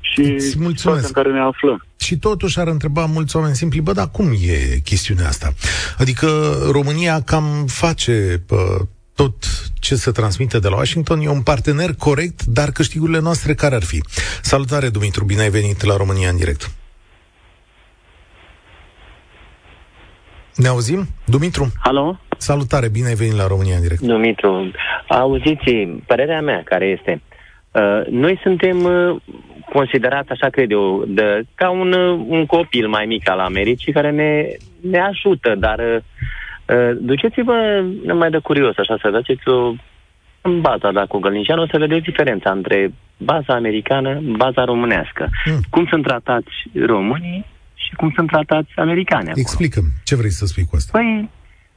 și 0.00 0.20
Îți 0.20 0.58
mulțumesc. 0.58 0.78
situația 0.78 1.06
în 1.12 1.18
care 1.20 1.32
ne 1.32 1.40
aflăm. 1.40 1.84
Și 2.06 2.16
totuși 2.18 2.58
ar 2.58 2.66
întreba 2.66 3.04
mulți 3.04 3.36
oameni 3.36 3.54
simpli, 3.54 3.80
bă, 3.80 3.92
dar 3.92 4.08
cum 4.12 4.26
e 4.32 4.78
chestiunea 4.84 5.26
asta? 5.26 5.48
Adică 5.98 6.26
România 6.70 7.20
cam 7.20 7.44
face 7.66 8.42
pă, 8.46 8.56
tot 9.14 9.34
ce 9.80 9.94
se 9.94 10.10
transmite 10.10 10.58
de 10.58 10.68
la 10.68 10.76
Washington, 10.76 11.20
e 11.20 11.28
un 11.28 11.42
partener 11.42 11.94
corect, 11.98 12.44
dar 12.44 12.70
câștigurile 12.70 13.20
noastre 13.20 13.54
care 13.54 13.74
ar 13.74 13.82
fi? 13.82 14.02
Salutare, 14.42 14.88
Dumitru, 14.88 15.24
bine 15.24 15.40
ai 15.40 15.50
venit 15.50 15.82
la 15.84 15.96
România 15.96 16.28
în 16.28 16.36
direct. 16.36 16.70
Ne 20.56 20.68
auzim? 20.68 21.06
Dumitru? 21.24 21.66
Alo? 21.82 22.18
Salutare, 22.38 22.88
bine 22.88 23.08
ai 23.08 23.14
venit 23.14 23.36
la 23.36 23.46
România 23.46 23.74
în 23.76 23.80
direct. 23.80 24.00
Dumitru, 24.00 24.70
auziți, 25.08 25.70
părerea 26.06 26.40
mea 26.40 26.62
care 26.64 26.86
este, 26.86 27.22
uh, 27.70 28.06
noi 28.10 28.38
suntem 28.42 28.84
uh, 28.84 29.16
considerat, 29.72 30.26
așa 30.28 30.48
cred 30.48 30.70
eu, 30.70 31.04
de, 31.06 31.42
ca 31.54 31.70
un, 31.70 31.92
uh, 31.92 32.24
un 32.28 32.46
copil 32.46 32.88
mai 32.88 33.06
mic 33.06 33.30
al 33.30 33.38
Americii 33.38 33.92
care 33.92 34.10
ne, 34.10 34.46
ne 34.90 35.00
ajută, 35.00 35.54
dar 35.58 35.78
uh, 35.78 35.96
uh, 36.76 36.96
duceți-vă 37.00 37.84
numai 38.04 38.30
de 38.30 38.38
curios, 38.38 38.76
așa, 38.76 38.98
să 39.02 39.10
dați 39.10 39.48
o 39.48 39.72
în 40.40 40.60
baza 40.60 40.92
da, 40.92 41.06
cu 41.06 41.18
Gălnicianu, 41.18 41.62
o 41.62 41.66
să 41.66 41.78
vedeți 41.78 42.04
diferența 42.04 42.50
între 42.50 42.92
baza 43.16 43.54
americană, 43.54 44.20
baza 44.36 44.64
românească. 44.64 45.28
Mm. 45.44 45.60
Cum 45.70 45.86
sunt 45.90 46.02
tratați 46.02 46.52
românii 46.86 47.44
și 47.86 47.94
cum 47.94 48.12
sunt 48.16 48.28
tratați 48.28 48.70
americanii 48.76 49.30
acolo. 49.30 49.46
Explică 49.46 49.80
ce 50.04 50.16
vrei 50.16 50.30
să 50.30 50.46
spui 50.46 50.64
cu 50.70 50.76
asta? 50.76 50.98
Păi, 50.98 51.30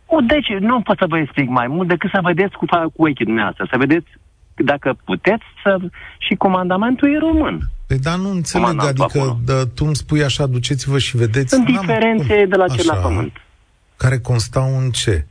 o, 0.06 0.20
deci 0.34 0.50
nu 0.60 0.82
pot 0.82 0.98
să 0.98 1.06
vă 1.08 1.18
explic 1.18 1.50
mai 1.50 1.68
mult 1.68 1.88
decât 1.88 2.10
să 2.14 2.20
vedeți 2.24 2.56
cu, 2.56 2.66
fa- 2.66 2.92
cu 2.96 3.02
ochii 3.08 3.26
dumneavoastră, 3.26 3.68
să 3.72 3.78
vedeți 3.78 4.10
dacă 4.56 4.98
puteți 5.06 5.44
să... 5.64 5.78
Și 6.18 6.36
comandamentul 6.36 7.14
e 7.14 7.18
român. 7.18 7.60
Păi 7.88 8.00
da, 8.00 8.16
nu 8.16 8.30
înțeleg, 8.30 8.84
adică 8.84 9.40
da, 9.46 9.54
tu 9.76 9.86
îmi 9.86 9.96
spui 9.96 10.24
așa, 10.24 10.46
duceți-vă 10.46 10.98
și 10.98 11.18
vedeți... 11.18 11.50
Sunt 11.50 11.66
diferențe 11.66 12.46
de 12.46 12.56
la 12.56 12.68
cer 12.68 12.86
la 12.86 12.96
pământ. 12.96 13.34
Care 13.98 14.20
constau 14.20 14.78
în 14.78 14.90
ce? 14.90 15.26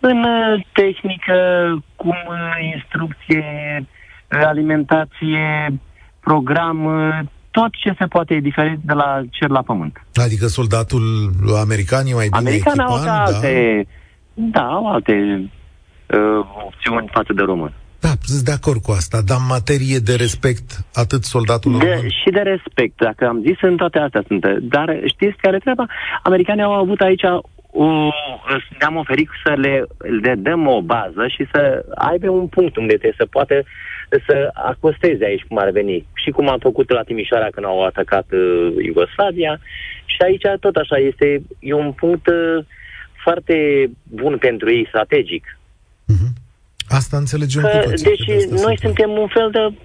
În 0.00 0.18
uh, 0.18 0.66
tehnică, 0.72 1.36
cum 1.96 2.16
uh, 2.28 2.72
instrucție, 2.74 3.44
uh, 3.78 4.40
alimentație, 4.44 5.46
program, 6.20 6.78
tot 7.50 7.70
ce 7.72 7.94
se 7.98 8.06
poate 8.06 8.34
e 8.34 8.40
diferit 8.40 8.78
de 8.84 8.92
la 8.92 9.22
cer 9.30 9.48
la 9.48 9.62
pământ. 9.62 10.04
Adică 10.14 10.46
soldatul 10.46 11.04
american 11.60 12.06
e 12.06 12.14
mai 12.14 12.28
bine 12.28 12.48
Americanii 12.48 12.84
au 12.84 13.04
da? 13.04 13.22
alte, 13.24 13.86
da, 14.34 14.62
au 14.62 14.92
alte 14.92 15.12
uh, 16.06 16.18
opțiuni 16.66 17.08
față 17.12 17.32
de 17.32 17.42
român. 17.42 17.72
Da, 18.00 18.08
sunt 18.22 18.44
de 18.44 18.52
acord 18.52 18.80
cu 18.82 18.90
asta, 18.90 19.18
dar 19.26 19.36
în 19.40 19.46
materie 19.48 19.98
de 19.98 20.14
respect, 20.14 20.66
atât 20.94 21.22
soldatul 21.24 21.78
de, 21.78 21.84
român... 21.84 22.08
Și 22.08 22.30
de 22.30 22.40
respect, 22.40 22.96
dacă 22.96 23.26
am 23.26 23.40
zis, 23.46 23.56
în 23.60 23.76
toate 23.76 23.98
astea 23.98 24.24
sunt. 24.26 24.46
Dar 24.60 25.00
știți 25.06 25.36
care 25.36 25.58
treaba? 25.58 25.86
Americanii 26.22 26.62
au 26.62 26.72
avut 26.72 27.00
aici 27.00 27.22
o, 27.70 28.08
ne-am 28.78 28.96
oferit 28.96 29.28
să 29.44 29.52
le, 29.56 29.84
le 30.22 30.34
dăm 30.34 30.66
o 30.66 30.82
bază 30.82 31.26
și 31.28 31.46
să 31.52 31.84
aibă 31.94 32.28
un 32.28 32.46
punct 32.46 32.76
unde 32.76 32.92
trebuie 32.92 33.22
să 33.22 33.26
poată 33.26 33.64
să 34.26 34.50
acosteze 34.52 35.24
aici 35.24 35.44
cum 35.48 35.58
ar 35.58 35.70
veni. 35.70 36.06
Și 36.14 36.30
cum 36.30 36.48
am 36.48 36.58
făcut 36.58 36.90
la 36.90 37.02
Timișoara 37.02 37.48
când 37.50 37.66
au 37.66 37.84
atacat 37.84 38.26
uh, 38.32 38.84
Iugoslavia. 38.84 39.60
Și 40.04 40.16
aici 40.24 40.60
tot 40.60 40.76
așa 40.76 40.96
este, 40.96 41.42
e 41.58 41.72
un 41.72 41.92
punct 41.92 42.26
uh, 42.26 42.64
foarte 43.22 43.90
bun 44.02 44.36
pentru 44.38 44.70
ei, 44.70 44.86
strategic. 44.88 45.58
Uh-huh. 46.12 46.32
Asta 46.88 47.16
înțelegem 47.16 47.62
că, 47.62 47.68
cu 47.68 47.88
toții. 47.88 48.04
Deci 48.04 48.24
de 48.24 48.60
noi 48.62 48.78
suntem 48.78 49.10
un 49.10 49.26
fel 49.26 49.50
de 49.50 49.76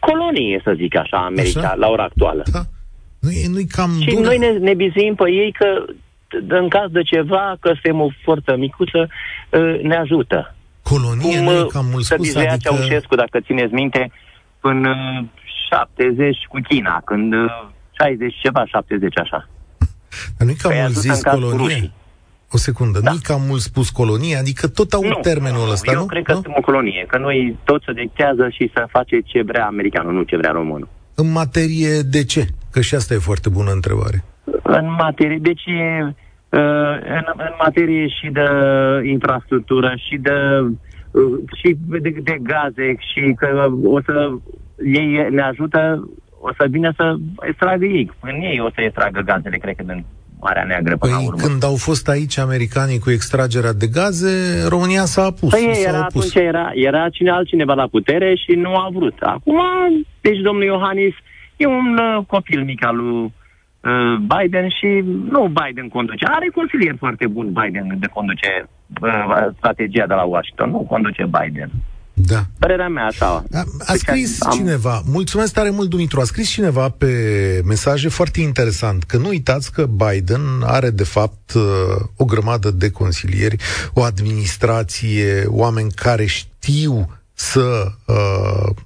colonie, 0.00 0.60
să 0.64 0.72
zic 0.76 0.96
așa, 0.96 1.24
America, 1.24 1.60
așa? 1.60 1.74
la 1.74 1.88
ora 1.88 2.02
actuală. 2.02 2.42
Da. 2.52 2.60
Nu-i, 3.20 3.46
nu-i 3.48 3.66
cam 3.66 3.90
și 4.00 4.14
bună. 4.14 4.26
noi 4.26 4.38
ne, 4.38 4.50
ne 4.50 4.74
bizuim 4.74 5.14
pe 5.14 5.30
ei 5.30 5.52
că 5.52 5.84
în 6.48 6.68
caz 6.68 6.90
de 6.90 7.02
ceva, 7.02 7.56
că 7.60 7.68
suntem 7.72 8.00
o 8.00 8.08
forță 8.22 8.56
micuță, 8.56 9.08
ă, 9.52 9.58
ne 9.82 9.96
ajută. 9.96 10.54
Colonie, 10.92 11.36
Cum, 11.36 11.52
nu 11.52 11.66
cam 11.66 11.86
mult 11.90 12.04
spus, 12.04 12.34
adică... 12.34 12.56
Ceaușescu, 12.58 13.14
dacă 13.14 13.40
țineți 13.40 13.72
minte, 13.72 14.12
până 14.60 14.92
70 15.70 16.36
cu 16.48 16.58
China, 16.68 17.02
când 17.04 17.32
60 17.90 18.34
ceva, 18.42 18.64
70 18.64 19.18
așa. 19.18 19.48
Dar 20.36 20.46
nu-i 20.46 20.54
cam 20.54 20.72
mult 20.80 20.94
zis 20.94 21.22
colonie? 21.22 21.90
O 22.52 22.56
secundă, 22.56 23.00
da. 23.00 23.10
nu-i 23.10 23.20
cam 23.20 23.42
mult 23.48 23.60
spus 23.60 23.90
colonie? 23.90 24.36
Adică 24.36 24.68
tot 24.68 24.92
au 24.92 25.02
nu, 25.02 25.18
termenul 25.22 25.70
ăsta, 25.70 25.90
eu 25.90 25.96
nu? 25.96 26.00
Eu 26.00 26.06
cred 26.06 26.22
că 26.22 26.32
nu? 26.32 26.36
suntem 26.36 26.54
o 26.56 26.60
colonie, 26.60 27.04
că 27.08 27.18
noi 27.18 27.58
tot 27.64 27.82
se 27.82 27.92
dictează 27.92 28.48
și 28.48 28.70
să 28.74 28.86
face 28.90 29.20
ce 29.20 29.42
vrea 29.42 29.66
americanul, 29.66 30.12
nu 30.12 30.22
ce 30.22 30.36
vrea 30.36 30.50
românul. 30.50 30.88
În 31.14 31.32
materie 31.32 32.00
de 32.00 32.24
ce? 32.24 32.46
Că 32.70 32.80
și 32.80 32.94
asta 32.94 33.14
e 33.14 33.18
foarte 33.18 33.48
bună 33.48 33.70
întrebare. 33.70 34.24
În 34.62 34.86
materie, 34.98 35.38
deci 35.42 35.64
în, 36.50 37.24
în 37.36 37.54
materie 37.62 38.08
și 38.08 38.28
de 38.32 38.48
infrastructură 39.04 39.94
și 39.96 40.16
de 40.16 40.32
și 41.54 41.76
de, 41.88 42.14
de 42.22 42.36
gaze 42.42 42.96
și 43.12 43.34
că 43.36 43.68
o 43.84 44.00
să 44.02 44.30
ei 44.84 45.26
ne 45.30 45.42
ajută, 45.42 46.08
o 46.40 46.52
să 46.58 46.66
vină 46.70 46.92
să 46.96 47.16
extragă 47.40 47.84
ei. 47.84 48.10
În 48.20 48.40
ei 48.40 48.60
o 48.60 48.70
să 48.74 48.80
extragă 48.80 49.20
gazele, 49.20 49.56
cred 49.56 49.76
că 49.76 49.82
din 49.82 50.04
Marea 50.40 50.64
Neagră 50.64 50.96
până 50.96 51.12
păi, 51.12 51.22
la 51.22 51.28
urmă. 51.28 51.42
când 51.46 51.64
au 51.64 51.76
fost 51.76 52.08
aici 52.08 52.38
americanii 52.38 52.98
cu 52.98 53.10
extragerea 53.10 53.72
de 53.72 53.86
gaze, 53.86 54.64
România 54.68 55.04
s-a 55.04 55.24
apus. 55.24 55.50
Păi 55.50 55.84
era, 55.86 55.98
opus. 55.98 56.24
atunci 56.24 56.34
era, 56.34 56.70
era 56.74 57.08
cine 57.08 57.30
altcineva 57.30 57.74
la 57.74 57.86
putere 57.86 58.34
și 58.34 58.52
nu 58.52 58.74
a 58.74 58.88
vrut. 58.92 59.16
Acum, 59.20 59.60
deci 60.20 60.38
domnul 60.38 60.64
Iohannis 60.64 61.14
e 61.56 61.66
un 61.66 61.98
uh, 61.98 62.24
copil 62.26 62.64
mic 62.64 62.84
al 62.84 62.96
lui 62.96 63.32
Uh, 63.80 64.16
Biden 64.32 64.68
și 64.68 64.90
nu 65.34 65.52
Biden 65.60 65.88
conduce. 65.88 66.24
Are 66.24 66.48
consilier 66.54 66.96
foarte 66.98 67.26
bun 67.26 67.52
Biden 67.52 67.96
de 67.98 68.06
conduce 68.06 68.68
uh, 69.02 69.46
strategia 69.56 70.06
de 70.06 70.14
la 70.14 70.22
Washington. 70.22 70.70
Nu 70.70 70.78
conduce 70.78 71.24
Biden. 71.38 71.70
Da. 72.26 72.40
Părerea 72.58 72.88
mea 72.88 73.04
așa. 73.04 73.26
A, 73.26 73.64
a 73.86 73.94
scris 73.94 74.42
am... 74.42 74.52
cineva, 74.52 75.02
mulțumesc 75.06 75.52
tare 75.52 75.70
mult, 75.70 75.88
Dumitru, 75.88 76.20
a 76.20 76.24
scris 76.24 76.50
cineva 76.50 76.88
pe 76.88 77.12
mesaje 77.64 78.08
foarte 78.08 78.40
interesant, 78.40 79.02
că 79.02 79.16
nu 79.16 79.28
uitați 79.28 79.72
că 79.72 79.86
Biden 79.86 80.40
are 80.64 80.90
de 80.90 81.04
fapt 81.04 81.52
uh, 81.54 81.62
o 82.16 82.24
grămadă 82.24 82.70
de 82.70 82.90
consilieri, 82.90 83.56
o 83.94 84.02
administrație, 84.02 85.44
oameni 85.46 85.90
care 85.90 86.24
știu 86.24 87.08
să 87.32 87.86
uh, 88.06 88.76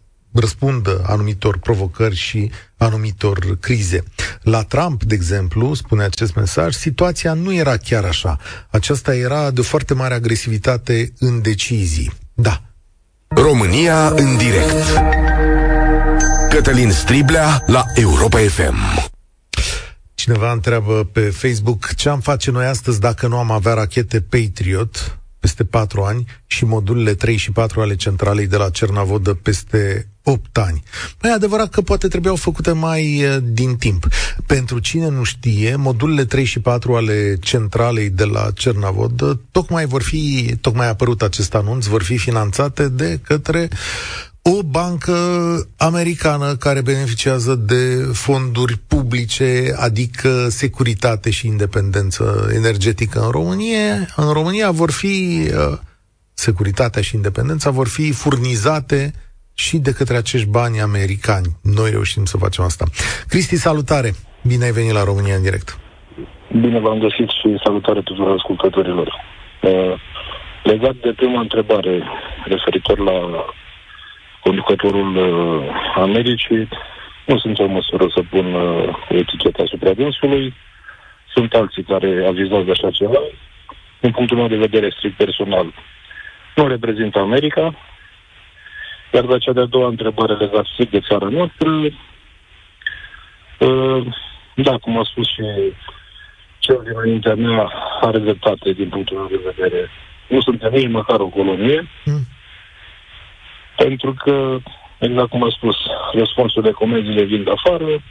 răspundă 0.40 1.04
anumitor 1.06 1.58
provocări 1.58 2.14
și 2.14 2.50
anumitor 2.76 3.56
crize. 3.60 4.02
La 4.42 4.62
Trump, 4.62 5.04
de 5.04 5.14
exemplu, 5.14 5.74
spune 5.74 6.02
acest 6.02 6.34
mesaj, 6.34 6.74
situația 6.74 7.32
nu 7.32 7.54
era 7.54 7.76
chiar 7.76 8.04
așa. 8.04 8.38
Aceasta 8.70 9.14
era 9.14 9.50
de 9.50 9.62
foarte 9.62 9.94
mare 9.94 10.14
agresivitate 10.14 11.12
în 11.18 11.42
decizii. 11.42 12.12
Da. 12.34 12.62
România 13.28 14.08
în 14.08 14.36
direct. 14.36 15.00
Cătălin 16.50 16.90
Striblea 16.90 17.62
la 17.66 17.84
Europa 17.94 18.38
FM. 18.38 18.76
Cineva 20.14 20.52
întreabă 20.52 21.08
pe 21.12 21.20
Facebook 21.20 21.94
ce 21.94 22.08
am 22.08 22.20
face 22.20 22.50
noi 22.50 22.66
astăzi 22.66 23.00
dacă 23.00 23.26
nu 23.26 23.38
am 23.38 23.50
avea 23.50 23.74
rachete 23.74 24.20
Patriot 24.20 25.18
peste 25.44 25.64
4 25.64 26.02
ani 26.02 26.24
și 26.46 26.64
modulele 26.64 27.14
3 27.14 27.36
și 27.36 27.52
4 27.52 27.80
ale 27.80 27.96
centralei 27.96 28.46
de 28.46 28.56
la 28.56 28.70
Cernavodă 28.70 29.34
peste 29.34 30.08
8 30.22 30.58
ani. 30.58 30.82
Mai 31.22 31.30
e 31.30 31.34
adevărat 31.34 31.70
că 31.70 31.80
poate 31.80 32.08
trebuiau 32.08 32.36
făcute 32.36 32.72
mai 32.72 33.24
uh, 33.24 33.36
din 33.42 33.76
timp. 33.76 34.08
Pentru 34.46 34.78
cine 34.78 35.08
nu 35.08 35.22
știe, 35.22 35.76
modulele 35.76 36.24
3 36.24 36.44
și 36.44 36.60
4 36.60 36.94
ale 36.94 37.36
centralei 37.40 38.10
de 38.10 38.24
la 38.24 38.50
Cernavodă 38.54 39.40
tocmai 39.50 39.86
vor 39.86 40.02
fi, 40.02 40.54
tocmai 40.60 40.86
a 40.86 40.88
apărut 40.88 41.22
acest 41.22 41.54
anunț, 41.54 41.86
vor 41.86 42.02
fi 42.02 42.18
finanțate 42.18 42.88
de 42.88 43.20
către 43.22 43.68
o 44.52 44.62
bancă 44.62 45.16
americană 45.78 46.54
care 46.54 46.82
beneficiază 46.82 47.54
de 47.54 47.82
fonduri 48.12 48.78
publice, 48.88 49.74
adică 49.86 50.48
securitate 50.48 51.30
și 51.30 51.46
independență 51.46 52.24
energetică 52.60 53.18
în 53.20 53.30
România. 53.30 53.94
În 54.16 54.32
România 54.32 54.70
vor 54.70 54.90
fi 54.90 55.16
uh, 55.42 55.78
securitatea 56.34 57.02
și 57.02 57.14
independența 57.14 57.70
vor 57.70 57.88
fi 57.88 58.12
furnizate 58.12 59.12
și 59.54 59.76
de 59.78 59.92
către 59.92 60.16
acești 60.16 60.48
bani 60.48 60.80
americani. 60.80 61.48
Noi 61.62 61.90
reușim 61.90 62.24
să 62.24 62.36
facem 62.36 62.64
asta. 62.64 62.84
Cristi, 63.28 63.56
salutare! 63.56 64.10
Bine 64.46 64.64
ai 64.64 64.72
venit 64.72 64.92
la 64.92 65.04
România 65.04 65.34
în 65.34 65.42
direct. 65.42 65.78
Bine 66.60 66.80
v-am 66.80 66.98
găsit 66.98 67.28
și 67.28 67.60
salutare 67.64 68.00
tuturor 68.02 68.36
ascultătorilor. 68.36 69.08
Uh, 69.62 69.94
legat 70.64 70.94
de 70.94 71.12
prima 71.16 71.40
întrebare 71.40 72.02
referitor 72.44 72.98
la 72.98 73.44
conducătorul 74.44 75.16
uh, 75.16 75.64
Americii, 75.94 76.68
nu 77.26 77.38
sunt 77.38 77.58
o 77.58 77.66
măsură 77.66 78.06
să 78.14 78.22
pun 78.30 78.54
uh, 78.54 78.88
eticheta 79.08 79.62
asupra 79.62 79.92
dânsului. 79.92 80.54
Sunt 81.34 81.52
alții 81.54 81.82
care 81.82 82.24
avizați 82.26 82.64
de 82.64 82.70
așa 82.70 82.90
ceva. 82.90 83.20
Din 84.00 84.10
punctul 84.10 84.36
meu 84.36 84.48
de 84.48 84.56
vedere 84.66 84.94
strict 84.96 85.16
personal, 85.16 85.66
nu 86.54 86.66
reprezintă 86.66 87.18
America, 87.18 87.74
iar 89.12 89.24
de 89.24 89.38
cea 89.38 89.52
de-a 89.52 89.64
doua 89.64 89.88
întrebare 89.88 90.32
legată 90.32 90.68
strict 90.72 90.90
de 90.90 91.00
țara 91.08 91.28
noastră, 91.28 91.70
uh, 93.58 94.06
da, 94.54 94.76
cum 94.78 94.98
a 94.98 95.04
spus 95.10 95.26
și 95.28 95.42
cel 96.58 96.80
dinaintea 96.84 97.34
mea, 97.34 97.72
are 98.00 98.18
dreptate 98.18 98.72
din 98.72 98.88
punctul 98.88 99.16
meu 99.16 99.26
de 99.26 99.52
vedere. 99.54 99.90
Nu 100.28 100.40
suntem 100.40 100.72
nici 100.72 100.90
măcar 100.90 101.20
o 101.20 101.26
colonie, 101.26 101.88
mm. 102.04 102.26
Pentru 103.76 104.14
că, 104.24 104.58
exact 104.98 105.28
cum 105.28 105.42
a 105.44 105.48
spus, 105.56 105.76
răspunsurile 106.12 106.72
comediile 106.72 107.24
vin 107.24 107.44
de 107.44 107.50
afară, 107.50 108.02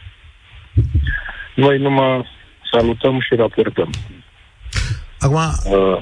noi 1.56 1.78
numai 1.78 2.26
salutăm 2.72 3.20
și 3.20 3.36
raportăm. 3.36 3.90
Acum, 5.20 5.38
uh, 5.38 5.98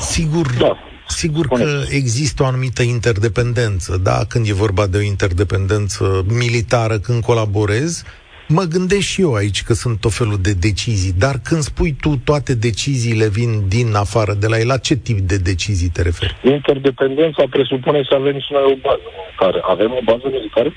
sigur, 0.00 0.46
da. 0.58 0.78
Sigur 1.06 1.46
că 1.46 1.82
există 1.88 2.42
o 2.42 2.46
anumită 2.46 2.82
interdependență, 2.82 3.96
da? 3.96 4.24
Când 4.28 4.48
e 4.48 4.52
vorba 4.52 4.86
de 4.86 4.96
o 4.96 5.00
interdependență 5.00 6.24
militară, 6.28 6.98
când 6.98 7.22
colaborez, 7.22 8.04
mă 8.48 8.62
gândesc 8.62 9.06
și 9.06 9.20
eu 9.20 9.34
aici 9.34 9.62
că 9.62 9.72
sunt 9.72 10.00
tot 10.00 10.12
felul 10.12 10.38
de 10.40 10.52
decizii, 10.52 11.12
dar 11.12 11.34
când 11.44 11.62
spui 11.62 11.96
tu 12.00 12.16
toate 12.24 12.54
deciziile 12.54 13.28
vin 13.28 13.68
din 13.68 13.94
afară 13.94 14.32
de 14.32 14.46
la 14.46 14.58
ei, 14.58 14.64
la 14.64 14.78
ce 14.78 14.94
tip 14.94 15.18
de 15.18 15.36
decizii 15.36 15.88
te 15.88 16.02
referi? 16.02 16.36
Interdependența 16.42 17.44
presupune 17.50 18.02
să 18.08 18.14
avem 18.14 18.38
și 18.40 18.52
noi 18.52 18.62
o 18.62 18.76
bază 18.82 19.06
militară. 19.16 19.60
Avem 19.72 19.90
o 19.90 20.02
bază 20.04 20.26
militară? 20.30 20.72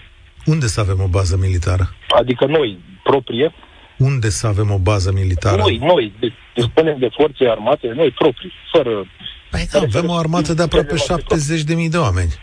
Unde 0.46 0.68
să 0.68 0.80
avem 0.80 1.00
o 1.02 1.08
bază 1.08 1.38
militară? 1.42 1.94
Adică 2.10 2.46
noi, 2.46 2.80
proprie. 3.04 3.54
Unde 3.98 4.30
să 4.30 4.48
avem 4.48 4.72
o 4.72 4.78
bază 4.78 5.12
militară? 5.12 5.62
Noi, 5.62 5.78
noi, 5.78 6.14
dispunem 6.54 6.98
de 7.00 7.10
forțe 7.18 7.50
armate, 7.50 7.88
noi 7.96 8.12
proprii, 8.12 8.52
fără 8.72 9.06
Păi 9.52 9.68
că 9.72 9.78
avem 9.78 10.10
o 10.10 10.16
armată 10.16 10.54
de 10.54 10.62
aproape 10.62 10.96
70.000 10.96 11.90
de 11.90 11.98
oameni. 11.98 12.34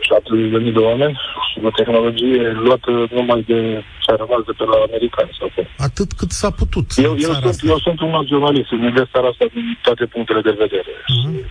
70 0.00 0.50
de 0.50 0.58
mii 0.58 0.72
de 0.72 0.78
oameni 0.78 1.14
și 1.14 1.29
o 1.62 1.70
tehnologie 1.70 2.42
luată 2.66 2.90
numai 3.16 3.40
de 3.52 3.60
ce 4.02 4.08
a 4.12 4.16
rămas 4.22 4.42
de 4.48 4.52
pe 4.58 4.64
la 4.72 4.78
americani 4.88 5.36
sau 5.38 5.48
cum. 5.54 5.66
Atât 5.88 6.08
cât 6.12 6.30
s-a 6.40 6.50
putut. 6.60 6.86
Eu, 6.96 7.14
eu, 7.26 7.32
sunt, 7.32 7.58
eu 7.72 7.78
sunt 7.86 8.00
un 8.00 8.10
naționalist, 8.18 8.70
îmi 8.70 8.84
gândesc 8.86 9.10
țara 9.14 9.28
asta 9.28 9.44
din 9.54 9.78
toate 9.82 10.04
punctele 10.14 10.40
de 10.48 10.54
vedere. 10.64 10.92
Uh-huh. 11.14 11.44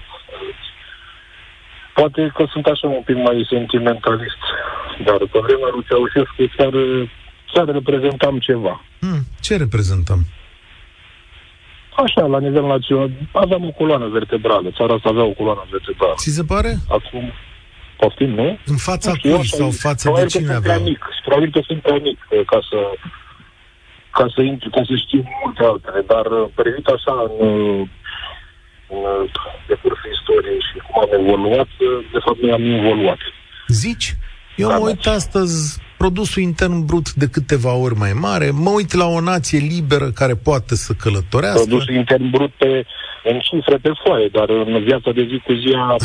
Poate 2.00 2.32
că 2.36 2.44
sunt 2.54 2.66
așa 2.66 2.88
un 2.88 3.04
pic 3.10 3.16
mai 3.16 3.48
sentimentalist, 3.50 4.42
dar 5.06 5.18
pe 5.18 5.40
vremea 5.46 5.70
lui 5.74 5.86
Ceaușescu 5.88 6.44
chiar, 6.58 6.74
chiar 7.54 7.68
reprezentam 7.78 8.36
ceva. 8.40 8.82
Hmm, 9.00 9.22
ce 9.42 9.58
reprezentăm? 9.58 10.22
Așa, 12.04 12.26
la 12.26 12.40
nivel 12.40 12.66
național, 12.66 13.12
aveam 13.32 13.66
o 13.66 13.72
coloană 13.72 14.08
vertebrală. 14.08 14.70
Țara 14.78 14.94
asta 14.94 15.10
avea 15.10 15.24
o 15.24 15.38
coloană 15.40 15.64
vertebrală. 15.72 16.14
Ți 16.18 16.30
se 16.30 16.44
pare? 16.44 16.72
Acum, 16.90 17.32
poftim, 18.00 18.32
nu? 18.42 18.58
În 18.66 18.78
fața 18.78 19.12
cui 19.22 19.34
așa, 19.34 19.58
sau 19.58 19.70
față 19.72 20.12
de 20.16 20.26
cine 20.26 20.54
avea? 20.54 20.60
Prea 20.60 20.78
mic. 20.90 21.02
Probabil 21.26 21.52
că 21.52 21.60
sunt 21.68 21.82
prea 21.82 22.00
mic 22.08 22.20
ca 22.46 22.60
să 22.70 22.78
ca 24.12 24.26
să, 24.36 24.42
intru, 24.42 24.70
ca 24.70 24.82
să 24.90 24.96
știu 25.06 25.22
multe 25.44 25.64
altele, 25.64 26.02
dar 26.14 26.26
uh, 26.26 26.50
privit 26.56 26.88
așa 26.96 27.16
în, 27.28 27.48
uh, 27.48 27.88
în 28.94 28.98
uh, 28.98 29.30
decursul 29.68 30.10
istoriei 30.16 30.62
și 30.68 30.76
cum 30.86 30.96
am 31.04 31.12
evoluat, 31.22 31.70
de 32.14 32.20
fapt 32.26 32.40
noi 32.42 32.52
am 32.52 32.64
evoluat. 32.80 33.22
Zici? 33.68 34.08
Eu 34.56 34.70
mă 34.70 34.78
uit 34.78 35.06
astăzi 35.08 35.82
produsul 36.02 36.42
intern 36.42 36.86
brut 36.86 37.14
de 37.14 37.28
câteva 37.36 37.74
ori 37.74 37.96
mai 37.96 38.14
mare, 38.14 38.48
mă 38.66 38.70
uit 38.70 38.94
la 38.94 39.08
o 39.18 39.20
nație 39.20 39.60
liberă 39.60 40.08
care 40.20 40.36
poate 40.36 40.76
să 40.76 40.94
călătorească. 40.94 41.66
Produsul 41.66 41.96
intern 41.96 42.30
brut 42.30 42.52
pe, 42.62 42.86
în 43.24 43.40
cifre 43.40 43.78
pe 43.82 43.92
foaie, 44.04 44.30
dar 44.32 44.50
în 44.50 44.84
viața 44.84 45.12
de 45.12 45.24
zi 45.30 45.38
cu 45.46 45.54
zi 45.54 45.72
a, 45.76 45.96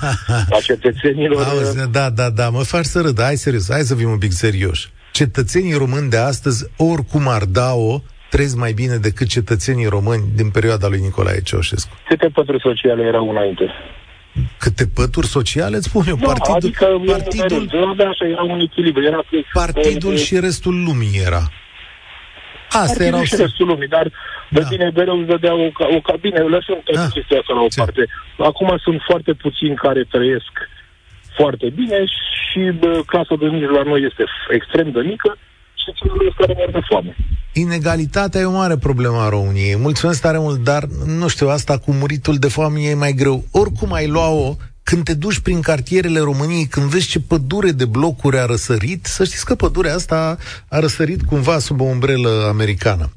a 0.56 0.58
cetățenilor... 0.62 1.42
Auzi, 1.44 1.90
da, 1.90 2.10
da, 2.10 2.30
da, 2.30 2.48
mă 2.48 2.62
faci 2.62 2.84
să 2.84 3.00
râd, 3.00 3.20
hai 3.20 3.36
serios, 3.36 3.66
hai 3.70 3.80
să 3.80 3.94
fim 3.94 4.10
un 4.10 4.18
pic 4.18 4.32
serioși. 4.32 4.88
Cetățenii 5.12 5.74
români 5.74 6.10
de 6.10 6.16
astăzi, 6.16 6.70
oricum 6.76 7.28
ar 7.28 7.44
da-o, 7.44 8.00
trăiesc 8.30 8.56
mai 8.56 8.72
bine 8.72 8.96
decât 8.96 9.28
cetățenii 9.28 9.86
români 9.86 10.22
din 10.34 10.50
perioada 10.50 10.88
lui 10.88 11.00
Nicolae 11.00 11.40
Ceaușescu. 11.40 11.92
Câte 12.08 12.28
pături 12.28 12.60
sociale 12.60 13.02
erau 13.02 13.30
înainte? 13.30 13.64
Câte 14.58 14.84
pături 14.94 15.26
sociale, 15.26 15.76
îți 15.76 15.88
spun 15.88 16.04
eu, 16.08 16.16
da, 16.16 16.26
partidul, 16.26 16.54
adică 16.56 16.86
partidul, 17.06 17.68
eu 17.72 18.08
așa 18.08 18.26
era 18.26 18.42
un 18.42 18.60
echilibru. 18.60 19.02
Era 19.04 19.24
partidul 19.52 20.16
și 20.16 20.40
restul 20.40 20.82
lumii 20.84 21.20
era. 21.26 21.42
Asta 22.70 23.04
erau 23.04 23.22
și 23.22 23.36
restul 23.36 23.66
lumii, 23.66 23.88
dar 23.88 24.06
de 24.48 24.60
da. 24.60 24.68
bine 24.68 24.90
mereu 24.94 25.18
îți 25.18 25.28
dădea 25.28 25.54
o, 25.54 25.66
o 25.96 26.00
cabine, 26.00 26.38
lăsăm 26.38 26.80
toată 26.84 27.00
da. 27.00 27.08
chestia 27.16 27.38
asta 27.38 27.52
la 27.54 27.60
o 27.60 27.68
Ce? 27.68 27.80
parte. 27.80 28.02
Acum 28.38 28.78
sunt 28.86 29.00
foarte 29.08 29.32
puțini 29.32 29.74
care 29.74 30.02
trăiesc 30.14 30.52
foarte 31.36 31.68
bine 31.80 31.98
și 32.06 32.60
bă, 32.80 33.02
clasa 33.06 33.34
de 33.40 33.46
mijloc 33.46 33.76
la 33.76 33.82
noi 33.82 34.00
este 34.08 34.24
extrem 34.58 34.90
de 34.90 35.00
mică 35.00 35.30
și 35.80 35.88
celor 35.98 36.34
care 36.40 36.52
merg 36.60 36.72
de 36.72 36.82
foame. 36.88 37.16
Inegalitatea 37.58 38.40
e 38.40 38.44
o 38.44 38.50
mare 38.50 38.76
problemă 38.76 39.16
a 39.16 39.28
României. 39.28 39.76
Mulțumesc 39.76 40.20
tare 40.20 40.38
mult, 40.38 40.64
dar 40.64 40.88
nu 41.06 41.28
știu, 41.28 41.48
asta 41.48 41.78
cu 41.78 41.92
muritul 41.92 42.36
de 42.36 42.48
foame 42.48 42.80
e 42.80 42.94
mai 42.94 43.12
greu. 43.12 43.44
Oricum 43.50 43.92
ai 43.92 44.06
lua-o, 44.06 44.56
când 44.82 45.04
te 45.04 45.14
duci 45.14 45.38
prin 45.38 45.60
cartierele 45.60 46.20
României, 46.20 46.66
când 46.66 46.86
vezi 46.86 47.06
ce 47.06 47.20
pădure 47.20 47.70
de 47.70 47.84
blocuri 47.84 48.38
a 48.38 48.44
răsărit, 48.44 49.06
să 49.06 49.24
știți 49.24 49.44
că 49.44 49.54
pădurea 49.54 49.94
asta 49.94 50.38
a 50.68 50.78
răsărit 50.78 51.22
cumva 51.22 51.58
sub 51.58 51.80
o 51.80 51.84
umbrelă 51.84 52.46
americană. 52.48 53.10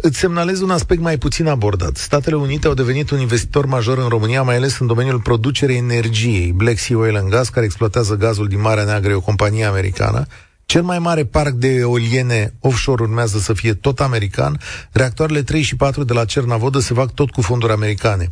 Îți 0.00 0.18
semnalez 0.18 0.60
un 0.60 0.70
aspect 0.70 1.00
mai 1.00 1.18
puțin 1.18 1.46
abordat. 1.46 1.96
Statele 1.96 2.36
Unite 2.36 2.66
au 2.66 2.74
devenit 2.74 3.10
un 3.10 3.20
investitor 3.20 3.66
major 3.66 3.98
în 3.98 4.08
România, 4.08 4.42
mai 4.42 4.56
ales 4.56 4.78
în 4.78 4.86
domeniul 4.86 5.20
producerii 5.20 5.76
energiei. 5.76 6.52
Black 6.52 6.78
Sea 6.78 6.98
Oil 6.98 7.16
and 7.16 7.28
Gas, 7.28 7.48
care 7.48 7.64
exploatează 7.64 8.14
gazul 8.14 8.48
din 8.48 8.60
Marea 8.60 8.84
Neagră, 8.84 9.10
e 9.10 9.14
o 9.14 9.20
companie 9.20 9.64
americană. 9.64 10.26
Cel 10.66 10.82
mai 10.82 10.98
mare 10.98 11.24
parc 11.24 11.50
de 11.50 11.68
eoliene 11.68 12.50
offshore 12.60 13.02
urmează 13.02 13.38
să 13.38 13.52
fie 13.54 13.72
tot 13.72 13.98
american. 14.00 14.56
Reactoarele 14.92 15.42
3 15.42 15.62
și 15.62 15.76
4 15.76 16.04
de 16.04 16.12
la 16.12 16.24
Cernavodă 16.24 16.78
se 16.78 16.94
fac 16.94 17.14
tot 17.14 17.30
cu 17.30 17.40
fonduri 17.40 17.72
americane. 17.72 18.24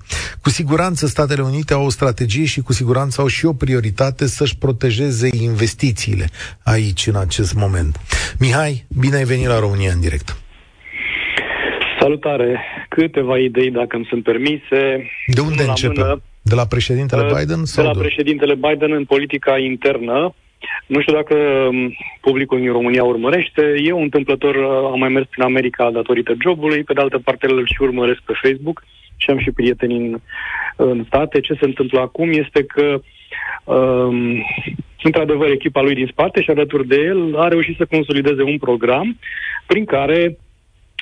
Cu 0.42 0.50
siguranță 0.50 1.06
Statele 1.06 1.42
Unite 1.42 1.72
au 1.74 1.84
o 1.84 1.88
strategie 1.88 2.44
și 2.44 2.60
cu 2.60 2.72
siguranță 2.72 3.20
au 3.20 3.26
și 3.26 3.46
o 3.46 3.52
prioritate 3.52 4.26
să-și 4.26 4.58
protejeze 4.58 5.28
investițiile 5.42 6.26
aici, 6.64 7.06
în 7.06 7.16
acest 7.16 7.54
moment. 7.54 8.00
Mihai, 8.38 8.84
bine 9.00 9.16
ai 9.16 9.24
venit 9.24 9.46
la 9.46 9.58
România 9.58 9.92
în 9.92 10.00
direct. 10.00 10.36
Salutare! 12.00 12.60
Câteva 12.88 13.38
idei, 13.38 13.70
dacă 13.70 13.96
îmi 13.96 14.06
sunt 14.08 14.22
permise. 14.22 15.10
De 15.26 15.40
unde 15.40 15.62
începem? 15.62 16.02
Mână, 16.02 16.22
de 16.42 16.54
la 16.54 16.66
președintele 16.66 17.22
Biden? 17.34 17.64
Sau 17.64 17.84
de 17.84 17.90
la 17.90 17.98
președintele 17.98 18.54
Biden 18.54 18.92
în 18.92 19.04
politica 19.04 19.58
internă. 19.58 20.34
Nu 20.86 21.00
știu 21.00 21.14
dacă 21.14 21.34
um, 21.34 21.96
publicul 22.20 22.58
din 22.58 22.72
România 22.72 23.04
urmărește. 23.04 23.74
Eu, 23.84 24.02
întâmplător, 24.02 24.54
uh, 24.54 24.90
am 24.92 24.98
mai 24.98 25.08
mers 25.08 25.26
prin 25.26 25.44
America 25.44 25.90
datorită 25.90 26.34
jobului, 26.42 26.84
pe 26.84 26.92
de 26.92 27.00
altă 27.00 27.18
parte 27.18 27.46
îl 27.46 27.66
și 27.66 27.82
urmăresc 27.82 28.20
pe 28.20 28.32
Facebook 28.42 28.82
și 29.16 29.30
am 29.30 29.38
și 29.38 29.50
prieteni 29.50 29.96
în, 29.96 30.20
în 30.76 31.04
state. 31.06 31.40
Ce 31.40 31.54
se 31.54 31.64
întâmplă 31.64 32.00
acum 32.00 32.30
este 32.30 32.64
că 32.64 33.00
um, 33.64 34.44
într-adevăr, 35.02 35.50
echipa 35.50 35.82
lui 35.82 35.94
din 35.94 36.08
spate 36.10 36.42
și 36.42 36.50
alături 36.50 36.86
de 36.86 36.96
el 36.96 37.38
a 37.38 37.48
reușit 37.48 37.76
să 37.76 37.84
consolideze 37.84 38.42
un 38.42 38.58
program 38.58 39.18
prin 39.66 39.84
care 39.84 40.36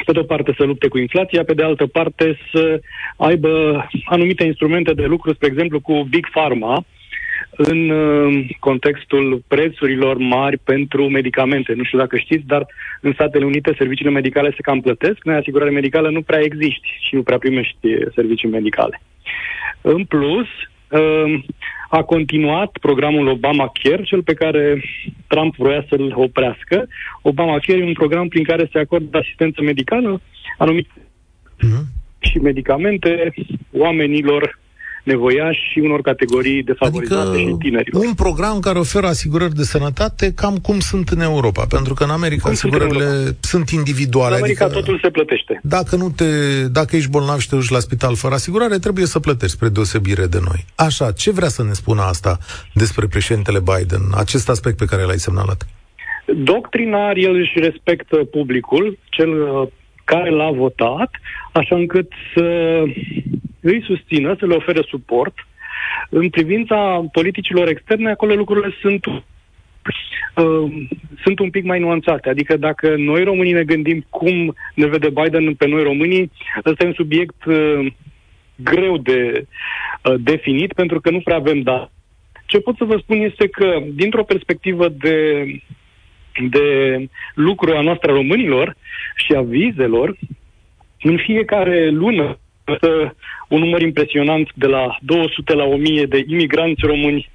pe 0.04 0.12
de 0.12 0.18
o 0.18 0.22
parte 0.22 0.54
să 0.56 0.64
lupte 0.64 0.88
cu 0.88 0.98
inflația, 0.98 1.44
pe 1.44 1.54
de 1.54 1.62
altă 1.62 1.86
parte 1.86 2.38
să 2.52 2.80
aibă 3.16 3.84
anumite 4.04 4.44
instrumente 4.44 4.92
de 4.92 5.04
lucru, 5.04 5.32
spre 5.32 5.46
exemplu 5.46 5.80
cu 5.80 6.06
Big 6.10 6.30
Pharma, 6.30 6.84
în 7.50 7.90
uh, 7.90 8.48
contextul 8.58 9.42
prețurilor 9.48 10.16
mari 10.16 10.58
pentru 10.58 11.08
medicamente. 11.08 11.72
Nu 11.72 11.84
știu 11.84 11.98
dacă 11.98 12.16
știți, 12.16 12.46
dar 12.46 12.66
în 13.00 13.12
Statele 13.12 13.44
Unite 13.44 13.74
serviciile 13.78 14.10
medicale 14.10 14.50
se 14.50 14.62
cam 14.62 14.80
plătesc, 14.80 15.24
noi 15.24 15.34
asigurare 15.34 15.70
medicală 15.70 16.10
nu 16.10 16.22
prea 16.22 16.40
există 16.40 16.86
și 17.00 17.14
nu 17.14 17.22
prea 17.22 17.38
primești 17.38 17.88
servicii 18.14 18.48
medicale. 18.48 19.00
În 19.80 20.04
plus, 20.04 20.46
uh, 20.88 21.44
a 21.88 22.02
continuat 22.02 22.76
programul 22.80 23.28
Obamacare, 23.28 24.02
cel 24.02 24.22
pe 24.22 24.34
care 24.34 24.82
Trump 25.26 25.54
vroia 25.56 25.84
să-l 25.88 26.12
oprească. 26.14 26.88
Obamacare 27.22 27.78
e 27.78 27.84
un 27.84 27.92
program 27.92 28.28
prin 28.28 28.44
care 28.44 28.68
se 28.72 28.78
acordă 28.78 29.18
asistență 29.18 29.62
medicală 29.62 30.20
anumite 30.58 30.90
uh-huh. 30.96 31.84
și 32.18 32.38
medicamente 32.38 33.34
oamenilor 33.72 34.60
nevoiași 35.02 35.60
și 35.72 35.78
unor 35.78 36.00
categorii 36.00 36.62
defavorizate 36.62 37.28
adică 37.28 37.48
și 37.48 37.56
tinerilor. 37.58 38.04
un 38.04 38.14
program 38.14 38.60
care 38.60 38.78
oferă 38.78 39.06
asigurări 39.06 39.54
de 39.54 39.62
sănătate 39.62 40.32
cam 40.34 40.56
cum 40.56 40.78
sunt 40.78 41.08
în 41.08 41.20
Europa, 41.20 41.64
pentru 41.68 41.94
că 41.94 42.04
în 42.04 42.10
America 42.10 42.42
cum 42.42 42.52
asigurările 42.52 43.04
sunt, 43.04 43.36
sunt 43.40 43.70
individuale. 43.70 44.34
În 44.34 44.40
America 44.40 44.64
adică 44.64 44.80
totul 44.80 45.00
se 45.02 45.10
plătește. 45.10 45.60
Dacă, 45.62 45.96
nu 45.96 46.10
te, 46.10 46.24
dacă 46.68 46.96
ești 46.96 47.10
bolnav 47.10 47.38
și 47.38 47.48
te 47.48 47.56
duci 47.56 47.68
la 47.68 47.78
spital 47.78 48.14
fără 48.14 48.34
asigurare, 48.34 48.78
trebuie 48.78 49.06
să 49.06 49.20
plătești, 49.20 49.56
spre 49.56 49.68
deosebire 49.68 50.26
de 50.26 50.38
noi. 50.44 50.64
Așa, 50.74 51.12
ce 51.12 51.30
vrea 51.30 51.48
să 51.48 51.62
ne 51.62 51.72
spună 51.72 52.02
asta 52.02 52.38
despre 52.74 53.06
președintele 53.06 53.58
Biden, 53.58 54.02
acest 54.14 54.48
aspect 54.48 54.76
pe 54.76 54.84
care 54.84 55.02
l-ai 55.02 55.18
semnalat? 55.18 55.66
Doctrinar, 56.26 57.16
el 57.16 57.34
își 57.34 57.58
respectă 57.58 58.16
publicul, 58.16 58.98
cel 59.10 59.42
uh, 59.42 59.68
care 60.04 60.30
l-a 60.30 60.50
votat, 60.50 61.10
așa 61.52 61.76
încât 61.76 62.12
să 62.34 62.44
îi 63.62 63.82
susțină, 63.86 64.36
să 64.38 64.46
le 64.46 64.54
ofere 64.54 64.80
suport. 64.88 65.34
În 66.10 66.28
privința 66.28 67.04
politicilor 67.12 67.68
externe, 67.68 68.10
acolo 68.10 68.34
lucrurile 68.34 68.74
sunt 68.80 69.04
Uh, 70.36 70.86
sunt 71.24 71.38
un 71.38 71.50
pic 71.50 71.64
mai 71.64 71.78
nuanțate. 71.78 72.28
Adică 72.28 72.56
dacă 72.56 72.94
noi 72.96 73.24
românii 73.24 73.52
ne 73.52 73.64
gândim 73.64 74.06
cum 74.10 74.54
ne 74.74 74.86
vede 74.86 75.10
Biden 75.10 75.54
pe 75.54 75.66
noi 75.66 75.82
românii, 75.82 76.30
ăsta 76.64 76.84
e 76.84 76.86
un 76.86 76.92
subiect 76.92 77.44
uh, 77.44 77.92
greu 78.56 78.98
de 78.98 79.46
uh, 80.04 80.14
definit 80.18 80.72
pentru 80.72 81.00
că 81.00 81.10
nu 81.10 81.20
prea 81.20 81.36
avem 81.36 81.60
da. 81.60 81.90
Ce 82.46 82.58
pot 82.58 82.76
să 82.76 82.84
vă 82.84 82.96
spun 82.96 83.16
este 83.16 83.48
că, 83.48 83.82
dintr-o 83.92 84.24
perspectivă 84.24 84.88
de, 84.88 85.44
de 86.48 86.96
lucru 87.34 87.76
a 87.76 87.80
noastră 87.80 88.10
a 88.10 88.14
românilor 88.14 88.76
și 89.16 89.34
a 89.34 89.40
vizelor, 89.40 90.18
în 91.02 91.16
fiecare 91.16 91.88
lună 91.88 92.38
un 93.54 93.58
număr 93.58 93.80
impresionant 93.80 94.48
de 94.54 94.66
la 94.66 94.96
200 95.00 95.54
la 95.54 95.64
1000 95.64 96.06
de 96.06 96.24
imigranți 96.26 96.86
români 96.86 97.30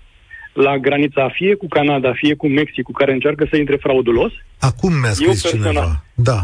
la 0.54 0.78
granița 0.78 1.30
fie 1.30 1.56
cu 1.56 1.68
Canada, 1.68 2.14
fie 2.14 2.36
cu 2.36 2.48
Mexic, 2.48 2.84
cu 2.84 2.92
care 2.92 3.12
încearcă 3.12 3.48
să 3.50 3.58
intre 3.58 3.76
fraudulos. 3.76 4.32
Acum 4.60 4.94
mi-a 4.94 5.10
scris 5.10 5.44
Eu 5.44 5.52
personal, 5.52 5.74
cineva. 5.74 6.04
Da. 6.16 6.40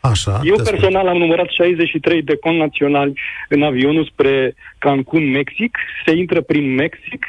Așa, 0.00 0.40
Eu 0.42 0.54
personal 0.54 1.06
am 1.08 1.16
numărat 1.16 1.48
63 1.48 2.22
de 2.22 2.36
connaționali 2.36 3.12
în 3.48 3.62
avionul 3.62 4.04
spre 4.12 4.54
Cancun, 4.78 5.30
Mexic. 5.30 5.78
Se 6.06 6.16
intră 6.16 6.40
prin 6.40 6.74
Mexic, 6.74 7.26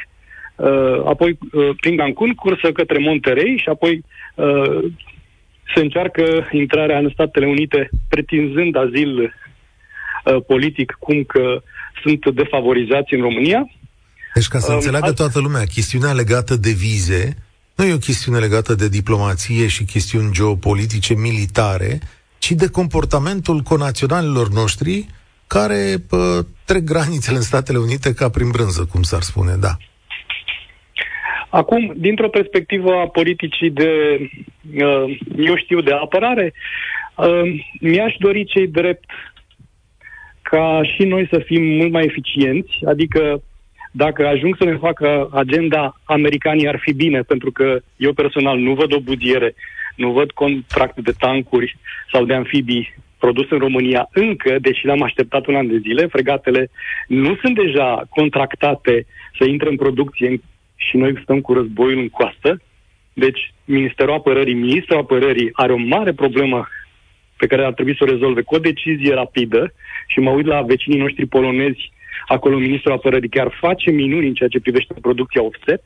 uh, 0.56 1.00
apoi 1.04 1.38
uh, 1.52 1.70
prin 1.80 1.96
Cancun, 1.96 2.34
cursă 2.34 2.72
către 2.72 2.98
Monterey 2.98 3.56
și 3.62 3.68
apoi 3.68 4.04
uh, 4.34 4.92
se 5.74 5.80
încearcă 5.80 6.48
intrarea 6.52 6.98
în 6.98 7.10
Statele 7.12 7.46
Unite 7.46 7.88
pretinzând 8.08 8.76
azil 8.76 9.32
Uh, 10.26 10.42
politic 10.46 10.96
cum 10.98 11.22
că 11.22 11.62
sunt 12.02 12.34
defavorizați 12.34 13.14
în 13.14 13.20
România. 13.20 13.70
Deci 14.34 14.48
ca 14.48 14.58
să 14.58 14.70
um, 14.70 14.76
înțeleagă 14.76 15.12
toată 15.12 15.40
lumea, 15.40 15.64
chestiunea 15.64 16.12
legată 16.12 16.56
de 16.56 16.70
vize 16.70 17.36
nu 17.76 17.84
e 17.84 17.94
o 17.94 18.06
chestiune 18.08 18.38
legată 18.38 18.74
de 18.74 18.88
diplomație 18.88 19.66
și 19.66 19.84
chestiuni 19.84 20.32
geopolitice, 20.32 21.14
militare, 21.14 21.98
ci 22.38 22.50
de 22.50 22.68
comportamentul 22.70 23.60
conaționalilor 23.60 24.48
noștri 24.48 25.06
care 25.46 25.94
pă, 26.08 26.46
trec 26.64 26.82
granițele 26.82 27.36
în 27.36 27.42
Statele 27.42 27.78
Unite 27.78 28.14
ca 28.14 28.28
prin 28.28 28.50
brânză, 28.50 28.88
cum 28.92 29.02
s-ar 29.02 29.22
spune, 29.22 29.54
da. 29.60 29.76
Acum, 31.48 31.92
dintr-o 31.96 32.28
perspectivă 32.28 32.92
a 32.92 33.08
politicii 33.08 33.70
de, 33.70 33.90
uh, 34.74 35.18
eu 35.36 35.56
știu, 35.56 35.80
de 35.80 35.92
apărare, 35.92 36.52
uh, 37.14 37.64
mi-aș 37.80 38.14
dori 38.18 38.44
cei 38.44 38.66
drept 38.66 39.10
ca 40.50 40.80
și 40.94 41.02
noi 41.04 41.26
să 41.30 41.38
fim 41.38 41.62
mult 41.64 41.92
mai 41.92 42.04
eficienți, 42.04 42.72
adică 42.86 43.42
dacă 43.90 44.26
ajung 44.26 44.56
să 44.58 44.64
ne 44.64 44.76
facă 44.76 45.28
agenda 45.32 46.00
americanii 46.04 46.68
ar 46.68 46.78
fi 46.82 46.92
bine, 46.92 47.20
pentru 47.20 47.50
că 47.52 47.78
eu 47.96 48.12
personal 48.12 48.58
nu 48.58 48.74
văd 48.74 48.94
o 48.94 49.00
budiere, 49.00 49.54
nu 49.96 50.10
văd 50.10 50.30
contracte 50.30 51.00
de 51.00 51.12
tancuri 51.18 51.76
sau 52.12 52.24
de 52.24 52.34
amfibii 52.34 52.94
produs 53.18 53.50
în 53.50 53.58
România 53.58 54.08
încă, 54.12 54.58
deși 54.60 54.86
l-am 54.86 55.02
așteptat 55.02 55.46
un 55.46 55.54
an 55.54 55.66
de 55.66 55.78
zile, 55.78 56.06
fregatele 56.06 56.70
nu 57.08 57.36
sunt 57.36 57.54
deja 57.54 58.02
contractate 58.10 59.06
să 59.38 59.44
intre 59.44 59.68
în 59.68 59.76
producție 59.76 60.40
și 60.76 60.96
noi 60.96 61.18
stăm 61.22 61.40
cu 61.40 61.52
războiul 61.52 61.98
în 61.98 62.08
coastă. 62.08 62.60
Deci, 63.12 63.52
Ministerul 63.64 64.14
Apărării, 64.14 64.54
Ministrul 64.54 64.98
Apărării 64.98 65.50
are 65.52 65.72
o 65.72 65.76
mare 65.76 66.12
problemă 66.12 66.66
pe 67.36 67.46
care 67.46 67.64
ar 67.64 67.72
trebui 67.72 67.96
să 67.96 68.04
o 68.04 68.10
rezolve 68.10 68.42
cu 68.42 68.54
o 68.54 68.58
decizie 68.58 69.14
rapidă 69.14 69.72
și 70.06 70.20
mă 70.20 70.30
uit 70.30 70.46
la 70.46 70.62
vecinii 70.62 70.98
noștri 70.98 71.26
polonezi, 71.26 71.92
acolo 72.26 72.56
Ministrul 72.56 72.92
Apărării 72.92 73.28
chiar 73.28 73.56
face 73.60 73.90
minuni 73.90 74.26
în 74.26 74.34
ceea 74.34 74.48
ce 74.48 74.60
privește 74.60 74.94
producția 75.00 75.42
offset. 75.42 75.82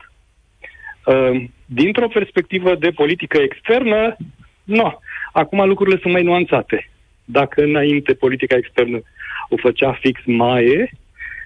Uh, 1.05 1.45
dintr-o 1.65 2.09
perspectivă 2.09 2.75
de 2.75 2.91
politică 2.91 3.39
externă, 3.39 4.17
nu. 4.65 4.99
Acum 5.33 5.69
lucrurile 5.69 5.99
sunt 6.01 6.13
mai 6.13 6.23
nuanțate. 6.23 6.91
Dacă 7.25 7.63
înainte 7.63 8.15
politica 8.15 8.57
externă 8.57 9.01
o 9.49 9.57
făcea 9.57 9.93
fix 9.93 10.21
Maie 10.25 10.91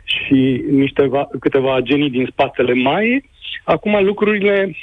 și 0.05 0.65
niște 0.71 1.07
va, 1.07 1.29
câteva 1.41 1.81
genii 1.81 2.11
din 2.11 2.27
spatele 2.31 2.75
Maie, 2.75 3.25
acum 3.65 4.05
lucrurile 4.05 4.77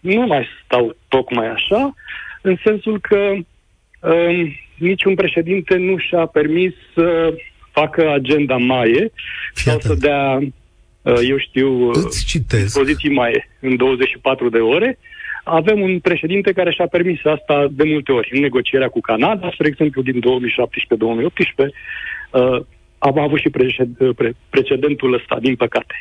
nu 0.00 0.26
mai 0.26 0.46
stau 0.64 0.96
tocmai 1.08 1.46
așa, 1.46 1.94
în 2.42 2.56
sensul 2.64 3.00
că 3.00 3.16
um, 3.16 3.46
niciun 4.78 5.14
președinte 5.14 5.76
nu 5.76 5.98
și-a 5.98 6.26
permis 6.26 6.72
să 6.94 7.34
facă 7.70 8.10
agenda 8.10 8.56
Maie 8.56 9.12
sau 9.54 9.78
să 9.78 9.94
dea, 9.94 10.38
uh, 11.02 11.20
eu 11.28 11.38
știu, 11.38 11.90
poziții 12.72 13.10
Maie 13.10 13.48
în 13.60 13.76
24 13.76 14.48
de 14.48 14.58
ore. 14.58 14.98
Avem 15.44 15.80
un 15.80 15.98
președinte 15.98 16.52
care 16.52 16.72
și-a 16.72 16.86
permis 16.86 17.24
asta 17.24 17.66
de 17.70 17.84
multe 17.84 18.12
ori. 18.12 18.28
În 18.32 18.40
negocierea 18.40 18.88
cu 18.88 19.00
Canada, 19.00 19.50
spre 19.52 19.66
exemplu, 19.68 20.02
din 20.02 20.20
2017-2018, 20.20 20.24
uh, 22.30 22.60
am 22.98 23.18
avut 23.18 23.38
și 23.38 23.50
precedentul 24.50 25.14
ăsta, 25.14 25.38
din 25.40 25.56
păcate. 25.56 25.94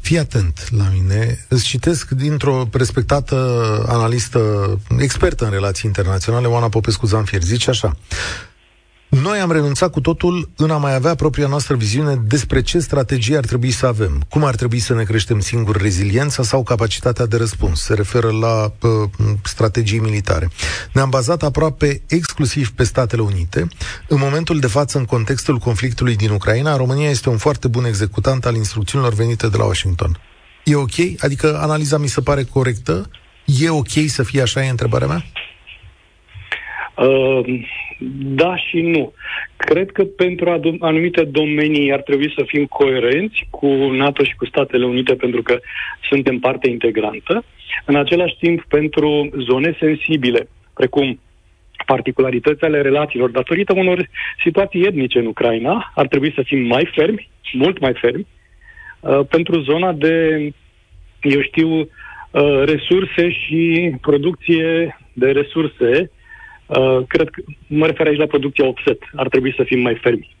Fii 0.00 0.18
atent 0.18 0.68
la 0.70 0.88
mine. 0.92 1.44
Îți 1.48 1.64
citesc 1.64 2.08
dintr-o 2.10 2.68
respectată 2.72 3.36
analistă, 3.88 4.40
expertă 4.98 5.44
în 5.44 5.50
relații 5.50 5.82
internaționale, 5.86 6.46
Oana 6.46 6.68
Popescu 6.68 7.06
Zanfier. 7.06 7.42
Zice 7.42 7.70
așa. 7.70 7.96
Noi 9.08 9.38
am 9.38 9.52
renunțat 9.52 9.90
cu 9.90 10.00
totul 10.00 10.50
în 10.56 10.70
a 10.70 10.76
mai 10.76 10.94
avea 10.94 11.14
propria 11.14 11.46
noastră 11.46 11.74
viziune 11.74 12.14
despre 12.26 12.62
ce 12.62 12.78
strategie 12.78 13.36
ar 13.36 13.44
trebui 13.44 13.70
să 13.70 13.86
avem, 13.86 14.24
cum 14.28 14.44
ar 14.44 14.54
trebui 14.54 14.78
să 14.78 14.94
ne 14.94 15.02
creștem 15.02 15.40
singur 15.40 15.76
reziliența 15.76 16.42
sau 16.42 16.62
capacitatea 16.62 17.26
de 17.26 17.36
răspuns. 17.36 17.80
Se 17.82 17.94
referă 17.94 18.30
la 18.30 18.72
uh, 18.88 19.08
strategii 19.42 19.98
militare. 19.98 20.50
Ne-am 20.92 21.10
bazat 21.10 21.42
aproape 21.42 22.02
exclusiv 22.06 22.70
pe 22.70 22.84
Statele 22.84 23.22
Unite. 23.22 23.68
În 24.08 24.18
momentul 24.18 24.58
de 24.58 24.66
față, 24.66 24.98
în 24.98 25.04
contextul 25.04 25.58
conflictului 25.58 26.16
din 26.16 26.30
Ucraina, 26.30 26.76
România 26.76 27.10
este 27.10 27.28
un 27.28 27.36
foarte 27.36 27.68
bun 27.68 27.84
executant 27.84 28.46
al 28.46 28.54
instrucțiunilor 28.54 29.14
venite 29.14 29.48
de 29.48 29.56
la 29.56 29.64
Washington. 29.64 30.18
E 30.64 30.74
ok? 30.74 30.94
Adică 31.18 31.58
analiza 31.60 31.98
mi 31.98 32.08
se 32.08 32.20
pare 32.20 32.44
corectă? 32.44 33.10
E 33.44 33.70
ok 33.70 33.90
să 34.06 34.22
fie 34.22 34.42
așa, 34.42 34.64
e 34.64 34.68
întrebarea 34.68 35.06
mea? 35.06 35.24
Uh, 36.96 37.60
da 38.36 38.56
și 38.56 38.80
nu. 38.80 39.12
Cred 39.56 39.90
că 39.90 40.04
pentru 40.04 40.76
anumite 40.80 41.24
domenii 41.24 41.92
ar 41.92 42.00
trebui 42.02 42.32
să 42.36 42.42
fim 42.46 42.64
coerenți 42.64 43.46
cu 43.50 43.66
NATO 43.90 44.24
și 44.24 44.34
cu 44.34 44.46
Statele 44.46 44.84
Unite 44.84 45.14
pentru 45.14 45.42
că 45.42 45.58
suntem 46.08 46.38
parte 46.38 46.68
integrantă. 46.68 47.44
În 47.84 47.96
același 47.96 48.36
timp, 48.38 48.64
pentru 48.68 49.30
zone 49.38 49.76
sensibile, 49.78 50.48
precum 50.74 51.20
particularități 51.86 52.64
ale 52.64 52.80
relațiilor, 52.80 53.30
datorită 53.30 53.72
unor 53.76 54.08
situații 54.42 54.84
etnice 54.84 55.18
în 55.18 55.26
Ucraina, 55.26 55.92
ar 55.94 56.06
trebui 56.06 56.32
să 56.34 56.42
fim 56.42 56.66
mai 56.66 56.90
fermi, 56.94 57.28
mult 57.52 57.78
mai 57.78 57.92
fermi, 58.00 58.26
uh, 59.00 59.20
pentru 59.28 59.60
zona 59.60 59.92
de, 59.92 60.38
eu 61.22 61.40
știu, 61.40 61.68
uh, 61.70 62.62
resurse 62.64 63.30
și 63.30 63.94
producție 64.00 64.98
de 65.12 65.30
resurse 65.30 66.10
Uh, 66.66 67.06
cred 67.08 67.28
că 67.30 67.42
mă 67.66 67.86
refer 67.86 68.06
aici 68.06 68.18
la 68.18 68.26
producția 68.26 68.66
offset. 68.66 68.98
Ar 69.14 69.28
trebui 69.28 69.54
să 69.56 69.62
fim 69.66 69.80
mai 69.80 69.98
fermi. 70.02 70.36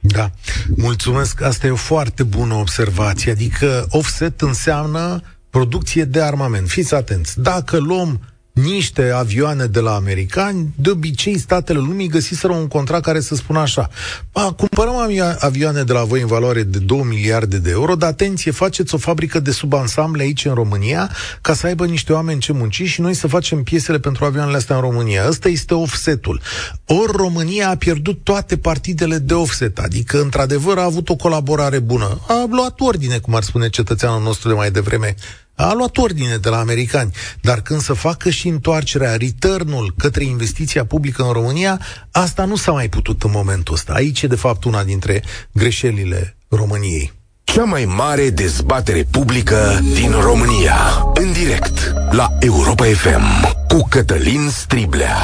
Da, 0.00 0.30
mulțumesc. 0.76 1.42
Asta 1.42 1.66
e 1.66 1.70
o 1.70 1.76
foarte 1.76 2.22
bună 2.22 2.54
observație. 2.54 3.30
Adică 3.32 3.86
offset 3.90 4.40
înseamnă 4.40 5.20
producție 5.50 6.04
de 6.04 6.20
armament. 6.20 6.68
Fiți 6.68 6.94
atenți. 6.94 7.42
Dacă 7.42 7.78
luăm 7.78 8.20
niște 8.52 9.10
avioane 9.10 9.66
de 9.66 9.80
la 9.80 9.94
americani, 9.94 10.72
de 10.76 10.90
obicei 10.90 11.38
statele 11.38 11.78
lumii 11.78 12.08
găsiseră 12.08 12.52
un 12.52 12.68
contract 12.68 13.04
care 13.04 13.20
să 13.20 13.34
spună 13.34 13.58
așa, 13.58 13.88
a, 14.32 14.52
cumpărăm 14.52 14.94
avioane 15.38 15.82
de 15.82 15.92
la 15.92 16.04
voi 16.04 16.20
în 16.20 16.26
valoare 16.26 16.62
de 16.62 16.78
2 16.78 17.02
miliarde 17.08 17.58
de 17.58 17.70
euro, 17.70 17.94
dar 17.94 18.10
atenție, 18.10 18.50
faceți 18.50 18.94
o 18.94 18.98
fabrică 18.98 19.40
de 19.40 19.50
subansamble 19.50 20.22
aici 20.22 20.44
în 20.44 20.54
România 20.54 21.10
ca 21.40 21.54
să 21.54 21.66
aibă 21.66 21.86
niște 21.86 22.12
oameni 22.12 22.40
ce 22.40 22.52
munci 22.52 22.82
și 22.82 23.00
noi 23.00 23.14
să 23.14 23.26
facem 23.26 23.62
piesele 23.62 23.98
pentru 23.98 24.24
avioanele 24.24 24.56
astea 24.56 24.76
în 24.76 24.82
România. 24.82 25.28
Ăsta 25.28 25.48
este 25.48 25.74
offsetul. 25.74 26.40
Ori 26.86 27.12
România 27.16 27.68
a 27.68 27.76
pierdut 27.76 28.20
toate 28.22 28.56
partidele 28.56 29.18
de 29.18 29.34
offset, 29.34 29.78
adică 29.78 30.20
într-adevăr 30.20 30.78
a 30.78 30.84
avut 30.84 31.08
o 31.08 31.16
colaborare 31.16 31.78
bună. 31.78 32.20
A 32.28 32.46
luat 32.50 32.80
ordine, 32.80 33.18
cum 33.18 33.34
ar 33.34 33.42
spune 33.42 33.68
cetățeanul 33.68 34.22
nostru 34.22 34.48
de 34.48 34.54
mai 34.54 34.70
devreme, 34.70 35.14
a 35.62 35.74
luat 35.74 35.96
ordine 35.96 36.36
de 36.36 36.48
la 36.48 36.58
americani, 36.58 37.10
dar 37.40 37.60
când 37.60 37.80
să 37.80 37.92
facă 37.92 38.30
și 38.30 38.48
întoarcerea, 38.48 39.16
returnul 39.16 39.92
către 39.98 40.24
investiția 40.24 40.84
publică 40.84 41.22
în 41.22 41.32
România, 41.32 41.80
asta 42.12 42.44
nu 42.44 42.56
s-a 42.56 42.72
mai 42.72 42.88
putut 42.88 43.22
în 43.22 43.30
momentul 43.34 43.74
ăsta. 43.74 43.92
Aici 43.92 44.22
e, 44.22 44.26
de 44.26 44.36
fapt, 44.36 44.64
una 44.64 44.84
dintre 44.84 45.22
greșelile 45.52 46.36
României. 46.48 47.12
Cea 47.44 47.64
mai 47.64 47.84
mare 47.84 48.30
dezbatere 48.30 49.02
publică 49.12 49.56
din 49.94 50.10
România. 50.20 50.76
În 51.14 51.32
direct 51.32 51.92
la 52.10 52.26
Europa 52.40 52.84
FM 52.84 53.26
cu 53.68 53.86
Cătălin 53.90 54.48
Striblea. 54.48 55.16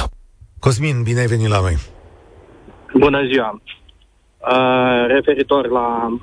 Cosmin, 0.59 1.03
bine 1.03 1.21
ai 1.21 1.27
venit 1.27 1.49
la 1.49 1.61
noi. 1.61 1.77
Bună 2.95 3.21
ziua. 3.31 3.61
Uh, 4.39 5.07
referitor 5.07 5.69
la 5.69 6.19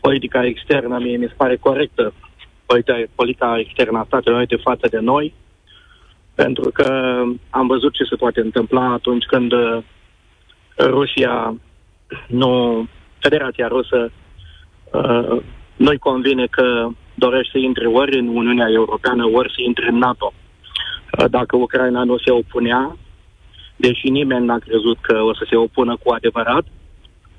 politica 0.00 0.46
externă, 0.46 0.98
mie 0.98 1.16
mi 1.16 1.26
se 1.28 1.34
pare 1.36 1.56
corectă 1.56 2.12
politica 3.14 3.58
externă 3.58 3.98
a 3.98 4.04
Statelor 4.06 4.38
Unite 4.38 4.56
față 4.56 4.88
de 4.90 4.98
noi, 4.98 5.34
pentru 6.34 6.70
că 6.70 7.22
am 7.50 7.66
văzut 7.66 7.92
ce 7.92 8.04
se 8.04 8.16
poate 8.16 8.40
întâmpla 8.40 8.92
atunci 8.92 9.24
când 9.24 9.52
uh, 9.52 9.78
Rusia 10.78 11.54
nu, 12.26 12.86
Federația 13.18 13.68
Rusă 13.68 14.12
uh, 14.90 15.42
nu-i 15.76 15.98
convine 15.98 16.46
că 16.46 16.88
dorește 17.14 17.50
să 17.52 17.58
intre 17.58 17.86
ori 17.86 18.18
în 18.18 18.26
Uniunea 18.26 18.68
Europeană, 18.70 19.24
ori 19.24 19.52
să 19.54 19.60
intre 19.66 19.88
în 19.88 19.98
NATO. 19.98 20.32
Uh, 20.32 21.24
dacă 21.30 21.56
Ucraina 21.56 22.04
nu 22.04 22.18
se 22.18 22.30
opunea, 22.30 22.96
deși 23.76 24.08
nimeni 24.08 24.46
n-a 24.46 24.58
crezut 24.58 24.98
că 25.00 25.20
o 25.20 25.34
să 25.34 25.46
se 25.48 25.56
opună 25.56 25.96
cu 26.02 26.12
adevărat, 26.12 26.64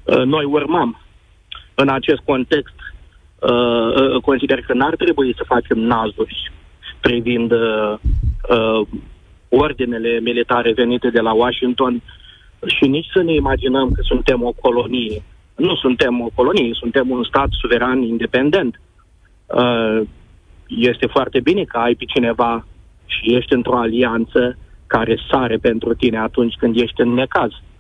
uh, 0.03 0.23
noi 0.23 0.43
urmăm. 0.43 1.01
În 1.75 1.89
acest 1.89 2.21
context, 2.25 2.75
uh, 3.49 4.21
consider 4.21 4.62
că 4.62 4.73
n-ar 4.73 4.95
trebui 4.95 5.34
să 5.38 5.43
facem 5.47 5.79
nazuri 5.79 6.51
privind 7.01 7.51
uh, 7.51 7.93
uh, 8.49 8.88
ordinele 9.49 10.19
militare 10.19 10.73
venite 10.73 11.10
de 11.10 11.19
la 11.19 11.34
Washington 11.34 12.01
și 12.65 12.88
nici 12.88 13.10
să 13.13 13.21
ne 13.21 13.34
imaginăm 13.34 13.91
că 13.91 14.01
suntem 14.01 14.43
o 14.43 14.51
colonie. 14.62 15.23
Nu 15.56 15.75
suntem 15.75 16.21
o 16.21 16.29
colonie, 16.36 16.69
suntem 16.73 17.10
un 17.10 17.23
stat 17.23 17.47
suveran 17.51 18.01
independent. 18.01 18.82
Uh, 19.45 20.01
este 20.67 21.08
foarte 21.08 21.39
bine 21.39 21.63
că 21.63 21.77
ai 21.77 21.95
pe 21.95 22.06
cineva 22.06 22.65
și 23.06 23.36
ești 23.36 23.53
într-o 23.53 23.77
alianță 23.77 24.58
care 24.88 25.19
sare 25.32 25.58
pentru 25.58 25.93
tine 25.93 26.17
atunci 26.17 26.56
când 26.56 26.75
ești 26.75 27.01
în 27.01 27.13
necaz. 27.13 27.51
Uh, 27.51 27.72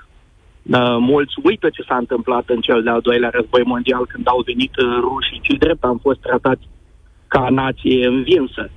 Uh, 0.63 0.95
mulți 0.99 1.33
uită 1.43 1.69
ce 1.69 1.83
s-a 1.87 1.97
întâmplat 1.97 2.49
în 2.49 2.61
cel 2.61 2.83
de-al 2.83 3.01
doilea 3.01 3.29
război 3.29 3.61
mondial 3.65 4.05
când 4.05 4.27
au 4.27 4.41
venit 4.45 4.75
uh, 4.77 4.97
rușii, 4.99 5.39
ci 5.41 5.57
drept 5.57 5.83
am 5.83 5.97
fost 5.97 6.19
tratați 6.19 6.67
ca 7.27 7.49
nație 7.49 8.07
învinsă. 8.07 8.69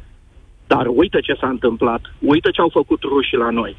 Dar 0.67 0.87
uită 0.87 1.21
ce 1.21 1.35
s-a 1.41 1.49
întâmplat, 1.49 2.01
uită 2.21 2.51
ce 2.51 2.61
au 2.61 2.69
făcut 2.69 3.03
rușii 3.03 3.37
la 3.37 3.51
noi. 3.51 3.77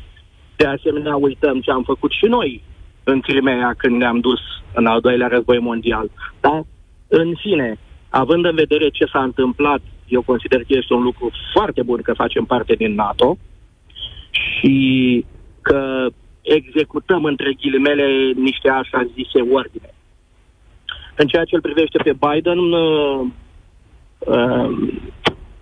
De 0.56 0.66
asemenea, 0.66 1.16
uităm 1.16 1.60
ce 1.62 1.72
am 1.72 1.84
făcut 1.84 2.12
și 2.12 2.26
noi 2.26 2.64
în 3.04 3.20
Crimea 3.20 3.74
când 3.78 3.96
ne-am 3.96 4.20
dus 4.20 4.40
în 4.74 4.86
al 4.86 5.00
doilea 5.00 5.28
război 5.28 5.60
mondial. 5.60 6.12
Dar, 6.40 6.64
în 7.08 7.34
fine, 7.36 7.78
având 8.10 8.46
în 8.46 8.56
vedere 8.56 8.90
ce 8.90 9.06
s-a 9.06 9.24
întâmplat, 9.24 9.82
eu 10.08 10.22
consider 10.22 10.60
că 10.60 10.66
este 10.68 10.94
un 10.94 11.04
lucru 11.04 11.32
foarte 11.54 11.82
bun 11.82 12.02
că 12.02 12.14
facem 12.14 12.46
parte 12.46 12.74
din 12.74 12.94
NATO 12.94 13.38
și 14.32 15.26
că 15.62 16.08
executăm, 16.48 17.24
între 17.24 17.54
ghilimele, 17.54 18.32
niște 18.36 18.70
așa 18.70 19.08
zise 19.14 19.42
ordine. 19.52 19.90
În 21.16 21.28
ceea 21.28 21.44
ce 21.44 21.56
îl 21.56 21.62
privește 21.62 21.98
pe 22.04 22.18
Biden, 22.26 22.58
uh, 22.58 23.20
uh, 24.20 24.70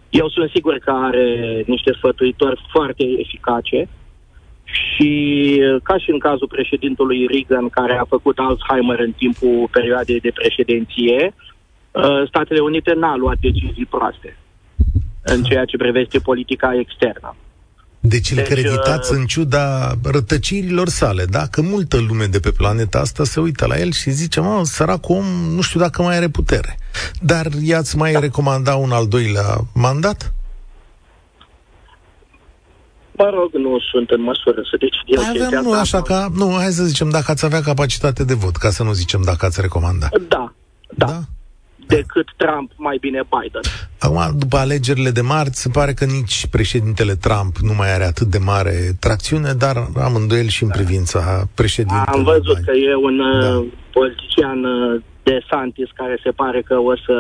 eu 0.10 0.30
sunt 0.30 0.50
sigur 0.54 0.78
că 0.78 0.92
are 0.92 1.64
niște 1.66 1.94
sfătuitori 1.94 2.62
foarte 2.72 3.04
eficace 3.18 3.88
și 4.64 5.12
uh, 5.62 5.82
ca 5.84 5.98
și 5.98 6.10
în 6.10 6.20
cazul 6.20 6.48
președintului 6.48 7.28
Reagan, 7.28 7.70
care 7.70 7.94
a 7.94 8.06
făcut 8.06 8.38
Alzheimer 8.38 9.00
în 9.00 9.12
timpul 9.12 9.68
perioadei 9.72 10.20
de 10.20 10.32
președinție, 10.32 11.34
Statele 12.28 12.60
Unite 12.60 12.94
n-a 12.94 13.16
luat 13.16 13.38
decizii 13.42 13.86
proaste 13.90 14.38
în 15.24 15.44
ceea 15.44 15.66
ce 15.66 15.78
privește 15.78 16.20
politica 16.20 16.76
externă. 16.80 17.36
Deci 18.08 18.32
îl 18.32 18.36
deci, 18.36 18.48
creditați 18.48 19.12
uh... 19.12 19.18
în 19.20 19.26
ciuda 19.26 19.94
rătăcirilor 20.04 20.90
sale, 20.90 21.26
da? 21.26 21.48
Că 21.52 21.62
multă 21.62 21.98
lume 22.08 22.26
de 22.26 22.40
pe 22.40 22.52
planeta 22.52 23.00
asta 23.00 23.24
se 23.24 23.40
uită 23.40 23.66
la 23.66 23.80
el 23.80 23.92
și 23.92 24.10
zice, 24.10 24.40
mă, 24.40 24.62
săracul 24.64 25.16
om, 25.16 25.26
nu 25.56 25.62
știu 25.62 25.80
dacă 25.80 26.02
mai 26.02 26.16
are 26.16 26.28
putere. 26.28 26.78
Dar 27.22 27.46
i-ați 27.62 27.98
mai 27.98 28.12
da. 28.12 28.20
recomanda 28.20 28.76
un 28.76 28.92
al 28.92 29.08
doilea 29.08 29.58
mandat? 29.74 30.34
Mă 33.18 33.30
rog, 33.34 33.54
nu 33.54 33.78
sunt 33.92 34.10
în 34.10 34.22
măsură 34.22 34.62
să 34.72 34.78
decid 34.80 35.04
eu 35.06 35.46
Avem, 35.46 35.64
nu, 35.64 35.80
așa 35.80 36.02
ca, 36.02 36.28
nu, 36.34 36.52
hai 36.52 36.72
să 36.72 36.84
zicem, 36.84 37.10
dacă 37.10 37.32
ați 37.32 37.46
avea 37.46 37.62
capacitate 37.62 38.24
de 38.24 38.34
vot, 38.34 38.56
ca 38.56 38.70
să 38.70 38.84
nu 38.84 38.94
zicem 38.94 39.22
dacă 39.26 39.46
ați 39.46 39.62
recomanda. 39.62 40.08
Da, 40.28 40.54
da. 40.96 41.06
da? 41.06 41.20
Decât 41.88 42.28
Trump, 42.38 42.72
mai 42.76 42.98
bine 43.00 43.22
Biden. 43.34 43.62
Acum, 44.00 44.38
după 44.38 44.58
alegerile 44.58 45.10
de 45.10 45.22
marți, 45.22 45.62
se 45.62 45.70
pare 45.70 45.94
că 45.94 46.06
nici 46.06 46.48
președintele 46.48 47.16
Trump 47.16 47.58
nu 47.58 47.74
mai 47.74 47.94
are 47.94 48.04
atât 48.04 48.28
de 48.28 48.38
mare 48.38 48.76
tracțiune, 49.00 49.54
dar 49.54 49.76
am 49.96 50.16
îndoiel 50.16 50.48
și 50.48 50.64
în 50.64 50.70
privința 50.70 51.48
președintelui. 51.54 52.14
Am 52.14 52.24
văzut 52.24 52.60
că 52.66 52.72
e 52.72 52.96
un 52.96 53.18
da. 53.18 53.58
Uh, 53.58 53.66
politician 53.92 54.64
uh, 54.64 55.02
de 55.24 55.40
Santis 55.50 55.90
care 55.94 56.20
se 56.24 56.30
pare 56.30 56.62
că 56.62 56.76
o 56.76 56.96
să 56.96 57.16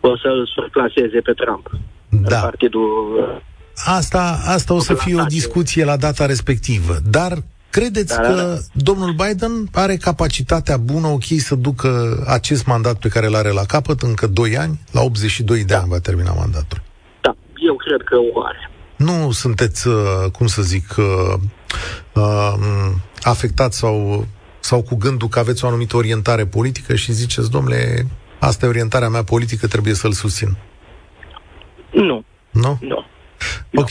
o 0.00 0.16
să 0.16 0.28
îl 0.28 0.46
surclaseze 0.54 1.20
pe 1.20 1.32
Trump. 1.32 1.70
Da. 2.08 2.36
În 2.36 2.42
partidul 2.42 2.90
uh, 3.18 3.40
Asta, 3.74 4.40
asta 4.46 4.74
o 4.74 4.78
să 4.78 4.94
fie 4.94 5.20
o 5.20 5.24
discuție 5.24 5.84
la 5.84 5.96
data 5.96 6.26
respectivă. 6.26 6.96
Dar 7.10 7.32
Credeți 7.72 8.16
da, 8.16 8.22
că 8.22 8.32
da, 8.32 8.42
da. 8.42 8.58
domnul 8.72 9.12
Biden 9.12 9.68
are 9.72 9.96
capacitatea 9.96 10.76
bună, 10.76 11.06
ok, 11.06 11.24
să 11.24 11.54
ducă 11.54 12.22
acest 12.26 12.66
mandat 12.66 12.98
pe 12.98 13.08
care 13.08 13.26
îl 13.26 13.34
are 13.34 13.50
la 13.50 13.64
capăt 13.64 14.02
încă 14.02 14.26
2 14.26 14.56
ani? 14.56 14.80
La 14.90 15.00
82 15.00 15.58
de 15.58 15.64
da. 15.64 15.78
ani 15.78 15.88
va 15.88 15.98
termina 15.98 16.32
mandatul. 16.32 16.82
Da, 17.20 17.36
eu 17.68 17.76
cred 17.76 18.00
că 18.04 18.16
o 18.34 18.44
are. 18.44 18.70
Nu 18.96 19.30
sunteți, 19.30 19.88
uh, 19.88 19.94
cum 20.32 20.46
să 20.46 20.62
zic, 20.62 20.94
uh, 20.98 21.34
uh, 22.14 22.54
afectați 23.22 23.78
sau, 23.78 24.26
sau 24.60 24.82
cu 24.82 24.94
gândul 24.96 25.28
că 25.28 25.38
aveți 25.38 25.64
o 25.64 25.68
anumită 25.68 25.96
orientare 25.96 26.46
politică 26.46 26.94
și 26.94 27.12
ziceți, 27.12 27.50
domnule, 27.50 28.06
asta 28.38 28.66
e 28.66 28.68
orientarea 28.68 29.08
mea 29.08 29.24
politică, 29.24 29.66
trebuie 29.66 29.94
să-l 29.94 30.12
susțin. 30.12 30.56
Nu. 31.92 32.24
Nu? 32.50 32.78
Nu. 32.80 33.04
Ok. 33.74 33.90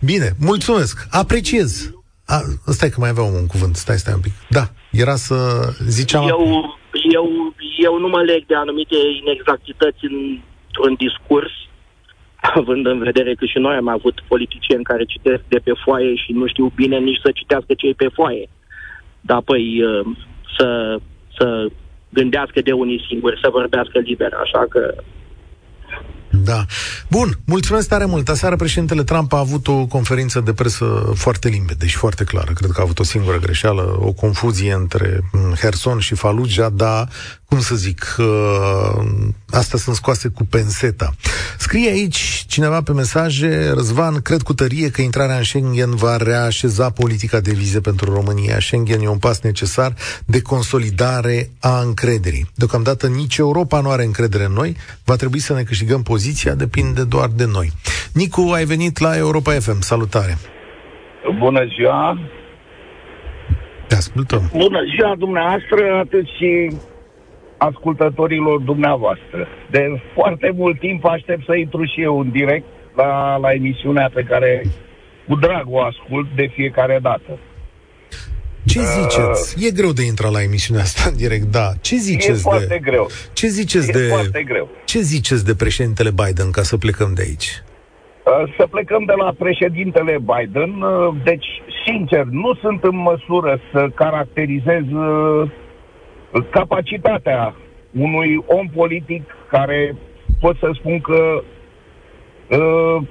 Bine, 0.00 0.32
mulțumesc. 0.38 1.06
Apreciez. 1.10 1.90
A, 2.26 2.36
stai 2.72 2.88
că 2.88 3.00
mai 3.00 3.08
aveam 3.08 3.34
un 3.34 3.46
cuvânt, 3.46 3.76
stai, 3.76 3.96
stai 3.96 4.14
un 4.14 4.20
pic. 4.20 4.32
Da, 4.48 4.64
era 4.90 5.14
să 5.14 5.36
ziceam... 5.88 6.28
Eu, 6.28 6.42
eu, 7.12 7.54
eu 7.78 7.98
nu 7.98 8.08
mă 8.08 8.20
leg 8.20 8.46
de 8.46 8.54
anumite 8.54 8.96
inexactități 9.22 10.04
într-un 10.04 10.94
discurs, 11.04 11.52
având 12.58 12.86
în 12.86 12.98
vedere 12.98 13.34
că 13.34 13.44
și 13.44 13.58
noi 13.58 13.76
am 13.76 13.88
avut 13.88 14.20
politicieni 14.28 14.84
care 14.84 15.04
citesc 15.04 15.42
de 15.48 15.58
pe 15.58 15.72
foaie 15.84 16.14
și 16.14 16.32
nu 16.32 16.46
știu 16.46 16.72
bine 16.74 16.98
nici 16.98 17.20
să 17.22 17.30
citească 17.34 17.74
ce 17.74 17.92
pe 17.96 18.08
foaie. 18.08 18.48
Dar, 19.20 19.40
păi, 19.40 19.82
uh, 19.82 20.06
să, 20.56 20.98
să 21.36 21.66
gândească 22.08 22.60
de 22.60 22.72
unii 22.72 23.04
singuri, 23.08 23.40
să 23.42 23.48
vorbească 23.50 23.98
liber, 23.98 24.32
așa 24.44 24.66
că 24.68 24.94
da. 26.44 26.66
Bun, 27.08 27.38
mulțumesc 27.44 27.88
tare 27.88 28.04
mult. 28.04 28.28
Aseară 28.28 28.56
președintele 28.56 29.02
Trump 29.02 29.32
a 29.32 29.38
avut 29.38 29.68
o 29.68 29.86
conferință 29.86 30.40
de 30.40 30.52
presă 30.52 31.12
foarte 31.14 31.48
limpede 31.48 31.86
și 31.86 31.96
foarte 31.96 32.24
clară. 32.24 32.52
Cred 32.52 32.70
că 32.70 32.80
a 32.80 32.82
avut 32.82 32.98
o 32.98 33.02
singură 33.02 33.38
greșeală, 33.38 33.96
o 34.00 34.12
confuzie 34.12 34.72
între 34.72 35.20
Herson 35.60 35.98
și 35.98 36.14
Fallujah, 36.14 36.72
dar 36.72 37.08
cum 37.48 37.60
să 37.60 37.74
zic, 37.74 38.16
uh, 38.18 39.04
astea 39.50 39.78
sunt 39.78 39.96
scoase 39.96 40.28
cu 40.28 40.44
penseta. 40.44 41.14
Scrie 41.58 41.90
aici 41.90 42.44
cineva 42.46 42.82
pe 42.82 42.92
mesaje, 42.92 43.70
Răzvan, 43.74 44.20
cred 44.20 44.42
cu 44.42 44.54
tărie 44.54 44.90
că 44.90 45.02
intrarea 45.02 45.36
în 45.36 45.42
Schengen 45.44 45.94
va 45.94 46.16
reașeza 46.16 46.90
politica 46.90 47.40
de 47.40 47.52
vize 47.52 47.80
pentru 47.80 48.14
România. 48.14 48.60
Schengen 48.60 49.00
e 49.00 49.08
un 49.08 49.18
pas 49.18 49.40
necesar 49.40 49.94
de 50.24 50.40
consolidare 50.40 51.50
a 51.58 51.80
încrederii. 51.80 52.50
Deocamdată 52.54 53.06
nici 53.06 53.36
Europa 53.36 53.80
nu 53.80 53.90
are 53.90 54.04
încredere 54.04 54.44
în 54.44 54.52
noi, 54.52 54.76
va 55.04 55.16
trebui 55.16 55.40
să 55.40 55.52
ne 55.52 55.62
câștigăm 55.62 56.02
poziția, 56.02 56.25
depinde 56.54 57.04
doar 57.04 57.28
de 57.36 57.46
noi. 57.52 57.68
Nicu, 58.14 58.50
ai 58.54 58.64
venit 58.64 58.98
la 58.98 59.16
Europa 59.16 59.52
FM, 59.52 59.80
salutare! 59.80 60.34
Bună 61.38 61.64
ziua! 61.76 62.18
Te 63.88 63.94
ascultăm! 63.94 64.50
Bună 64.56 64.80
ziua 64.96 65.14
dumneavoastră, 65.18 65.96
atât 66.04 66.26
și 66.38 66.76
ascultătorilor 67.56 68.60
dumneavoastră. 68.60 69.48
De 69.70 70.02
foarte 70.14 70.52
mult 70.54 70.78
timp 70.78 71.04
aștept 71.04 71.44
să 71.44 71.54
intru 71.54 71.84
și 71.84 72.02
eu 72.02 72.20
în 72.20 72.30
direct 72.30 72.66
la, 72.94 73.36
la 73.36 73.52
emisiunea 73.52 74.10
pe 74.14 74.22
care 74.22 74.62
cu 75.28 75.34
drag 75.34 75.64
o 75.66 75.80
ascult 75.80 76.26
de 76.34 76.46
fiecare 76.54 76.98
dată. 77.02 77.38
Ce 78.66 78.80
ziceți? 78.80 79.54
Uh, 79.58 79.66
e 79.66 79.70
greu 79.70 79.92
de 79.92 80.02
intra 80.02 80.28
la 80.28 80.42
emisiunea 80.42 80.82
asta 80.82 81.02
în 81.10 81.16
direct, 81.16 81.44
da. 81.44 81.68
Ce 81.80 81.96
ziceți 81.96 82.40
e 82.40 82.48
foarte 82.50 82.66
de... 82.66 82.78
greu. 82.78 83.08
Ce 83.32 83.46
ziceți 83.46 83.88
e 83.88 83.92
de... 83.92 84.06
foarte 84.08 84.42
greu. 84.42 84.68
Ce 84.84 85.00
ziceți 85.00 85.44
de 85.44 85.54
președintele 85.54 86.10
Biden 86.10 86.50
ca 86.50 86.62
să 86.62 86.76
plecăm 86.76 87.12
de 87.14 87.22
aici? 87.22 87.62
Uh, 88.24 88.54
să 88.58 88.66
plecăm 88.70 89.04
de 89.04 89.12
la 89.16 89.32
președintele 89.38 90.18
Biden. 90.18 90.82
Uh, 90.82 91.14
deci, 91.24 91.46
sincer, 91.86 92.24
nu 92.24 92.54
sunt 92.54 92.82
în 92.82 92.96
măsură 92.96 93.60
să 93.72 93.88
caracterizez 93.94 94.82
uh, 94.92 95.50
capacitatea 96.50 97.54
unui 97.90 98.44
om 98.46 98.66
politic 98.68 99.22
care 99.50 99.96
pot 100.40 100.56
să 100.58 100.70
spun 100.74 101.00
că 101.00 101.42
uh, 102.50 103.02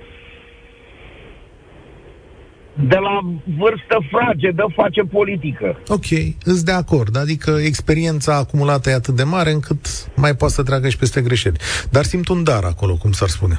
de 2.88 2.98
la 2.98 3.19
vârstă 3.58 3.98
fragedă 4.12 4.65
face 4.76 5.02
politică. 5.02 5.80
Ok, 5.88 6.10
îți 6.43 6.65
de 6.65 6.71
acord. 6.71 7.17
Adică 7.17 7.52
experiența 7.65 8.36
acumulată 8.36 8.89
e 8.89 8.93
atât 8.93 9.15
de 9.15 9.24
mare 9.24 9.52
încât 9.52 9.84
mai 10.15 10.34
poate 10.36 10.54
să 10.54 10.63
treacă 10.63 10.89
și 10.89 10.98
peste 10.98 11.21
greșeli. 11.21 11.58
Dar 11.91 12.04
simt 12.04 12.28
un 12.28 12.43
dar 12.43 12.63
acolo, 12.63 12.93
cum 12.95 13.12
s-ar 13.12 13.28
spune. 13.28 13.58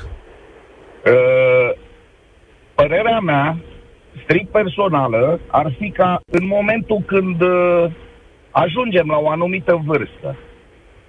Uh, 1.04 1.70
părerea 2.74 3.20
mea, 3.20 3.58
strict 4.22 4.50
personală, 4.50 5.40
ar 5.46 5.74
fi 5.78 5.90
ca 5.90 6.20
în 6.30 6.46
momentul 6.46 7.02
când 7.06 7.40
uh, 7.40 7.84
ajungem 8.50 9.06
la 9.06 9.16
o 9.16 9.28
anumită 9.28 9.82
vârstă, 9.84 10.36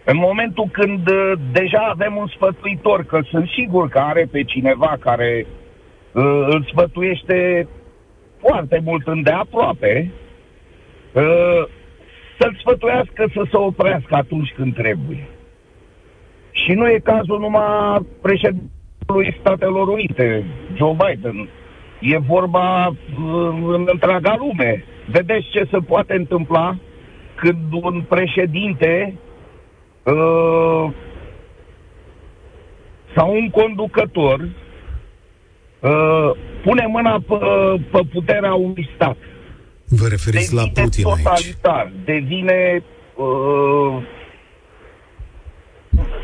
în 0.03 0.17
momentul 0.17 0.69
când 0.71 1.09
uh, 1.09 1.31
deja 1.51 1.87
avem 1.89 2.15
un 2.15 2.27
sfătuitor, 2.35 3.03
că 3.03 3.19
sunt 3.29 3.49
sigur 3.57 3.89
că 3.89 3.99
are 3.99 4.27
pe 4.31 4.43
cineva 4.43 4.97
care 4.99 5.45
uh, 6.11 6.47
îl 6.49 6.67
sfătuiește 6.71 7.67
foarte 8.39 8.81
mult 8.83 9.07
îndeaproape, 9.07 10.11
uh, 11.13 11.63
să-l 12.39 12.55
sfătuiască 12.59 13.29
să 13.33 13.41
se 13.51 13.57
oprească 13.57 14.15
atunci 14.15 14.53
când 14.55 14.73
trebuie. 14.73 15.27
Și 16.51 16.71
nu 16.71 16.89
e 16.89 16.99
cazul 17.03 17.39
numai 17.39 18.05
președintelui 18.21 19.37
Statelor 19.39 19.87
Unite, 19.87 20.45
Joe 20.75 20.95
Biden. 21.05 21.49
E 21.99 22.17
vorba 22.17 22.87
uh, 22.87 22.95
în 23.67 23.87
întreaga 23.91 24.35
lume. 24.37 24.83
Vedeți 25.05 25.49
ce 25.51 25.67
se 25.71 25.77
poate 25.77 26.13
întâmpla 26.13 26.77
când 27.35 27.83
un 27.83 28.01
președinte 28.01 29.13
uh, 30.03 30.91
sau 33.15 33.33
un 33.33 33.49
conducător 33.49 34.47
uh, 35.79 36.31
pune 36.63 36.85
mâna 36.87 37.19
pe, 37.27 37.37
pe 37.91 37.99
puterea 38.13 38.53
unui 38.53 38.89
stat. 38.95 39.17
Vă 39.87 40.07
referiți 40.07 40.55
devine 40.55 40.71
la 40.75 40.81
Putin 40.81 41.03
totalitar, 41.03 41.85
aici. 41.85 42.05
devine 42.05 42.83
uh, 43.15 44.03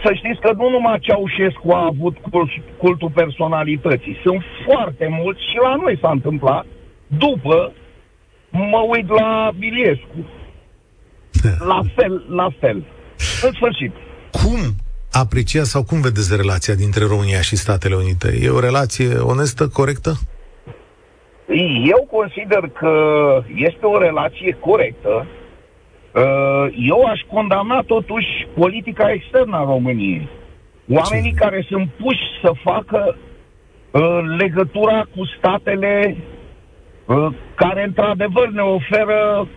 să 0.03 0.13
știți 0.13 0.39
că 0.39 0.51
nu 0.57 0.69
numai 0.69 0.99
Ceaușescu 0.99 1.71
a 1.71 1.85
avut 1.85 2.17
cultul 2.77 3.11
personalității. 3.13 4.17
Sunt 4.23 4.41
foarte 4.65 5.07
mulți 5.09 5.41
și 5.41 5.57
la 5.61 5.75
noi 5.75 5.97
s-a 6.01 6.11
întâmplat. 6.11 6.65
După, 7.07 7.73
mă 8.49 8.81
uit 8.89 9.09
la 9.09 9.51
Biliescu. 9.57 10.19
La 11.59 11.79
fel, 11.95 12.25
la 12.29 12.47
fel. 12.59 12.83
În 13.41 13.51
sfârșit. 13.51 13.91
Cum 15.23 15.31
apreciați 15.31 15.69
sau 15.69 15.83
cum 15.83 16.01
vedeți 16.01 16.35
relația 16.35 16.75
dintre 16.75 17.05
România 17.05 17.41
și 17.41 17.55
Statele 17.55 17.95
Unite? 17.95 18.39
E 18.41 18.49
o 18.49 18.59
relație 18.59 19.09
onestă, 19.17 19.67
corectă? 19.67 20.11
Eu 21.93 22.07
consider 22.11 22.63
că 22.79 22.93
este 23.55 23.85
o 23.85 23.97
relație 23.97 24.57
corectă. 24.59 25.25
Uh, 25.25 26.65
eu 26.89 27.03
aș 27.03 27.19
condamna 27.33 27.81
totuși 27.81 28.27
politica 28.55 29.11
externă 29.11 29.55
a 29.57 29.63
României. 29.63 30.29
Oamenii 30.89 31.33
Ce? 31.33 31.39
care 31.43 31.65
sunt 31.69 31.89
puși 32.01 32.25
să 32.41 32.51
facă 32.63 33.15
uh, 33.91 34.19
legătura 34.37 35.07
cu 35.15 35.25
statele 35.37 36.17
uh, 37.05 37.27
care 37.55 37.83
într-adevăr 37.83 38.47
ne 38.49 38.61
oferă, 38.61 39.47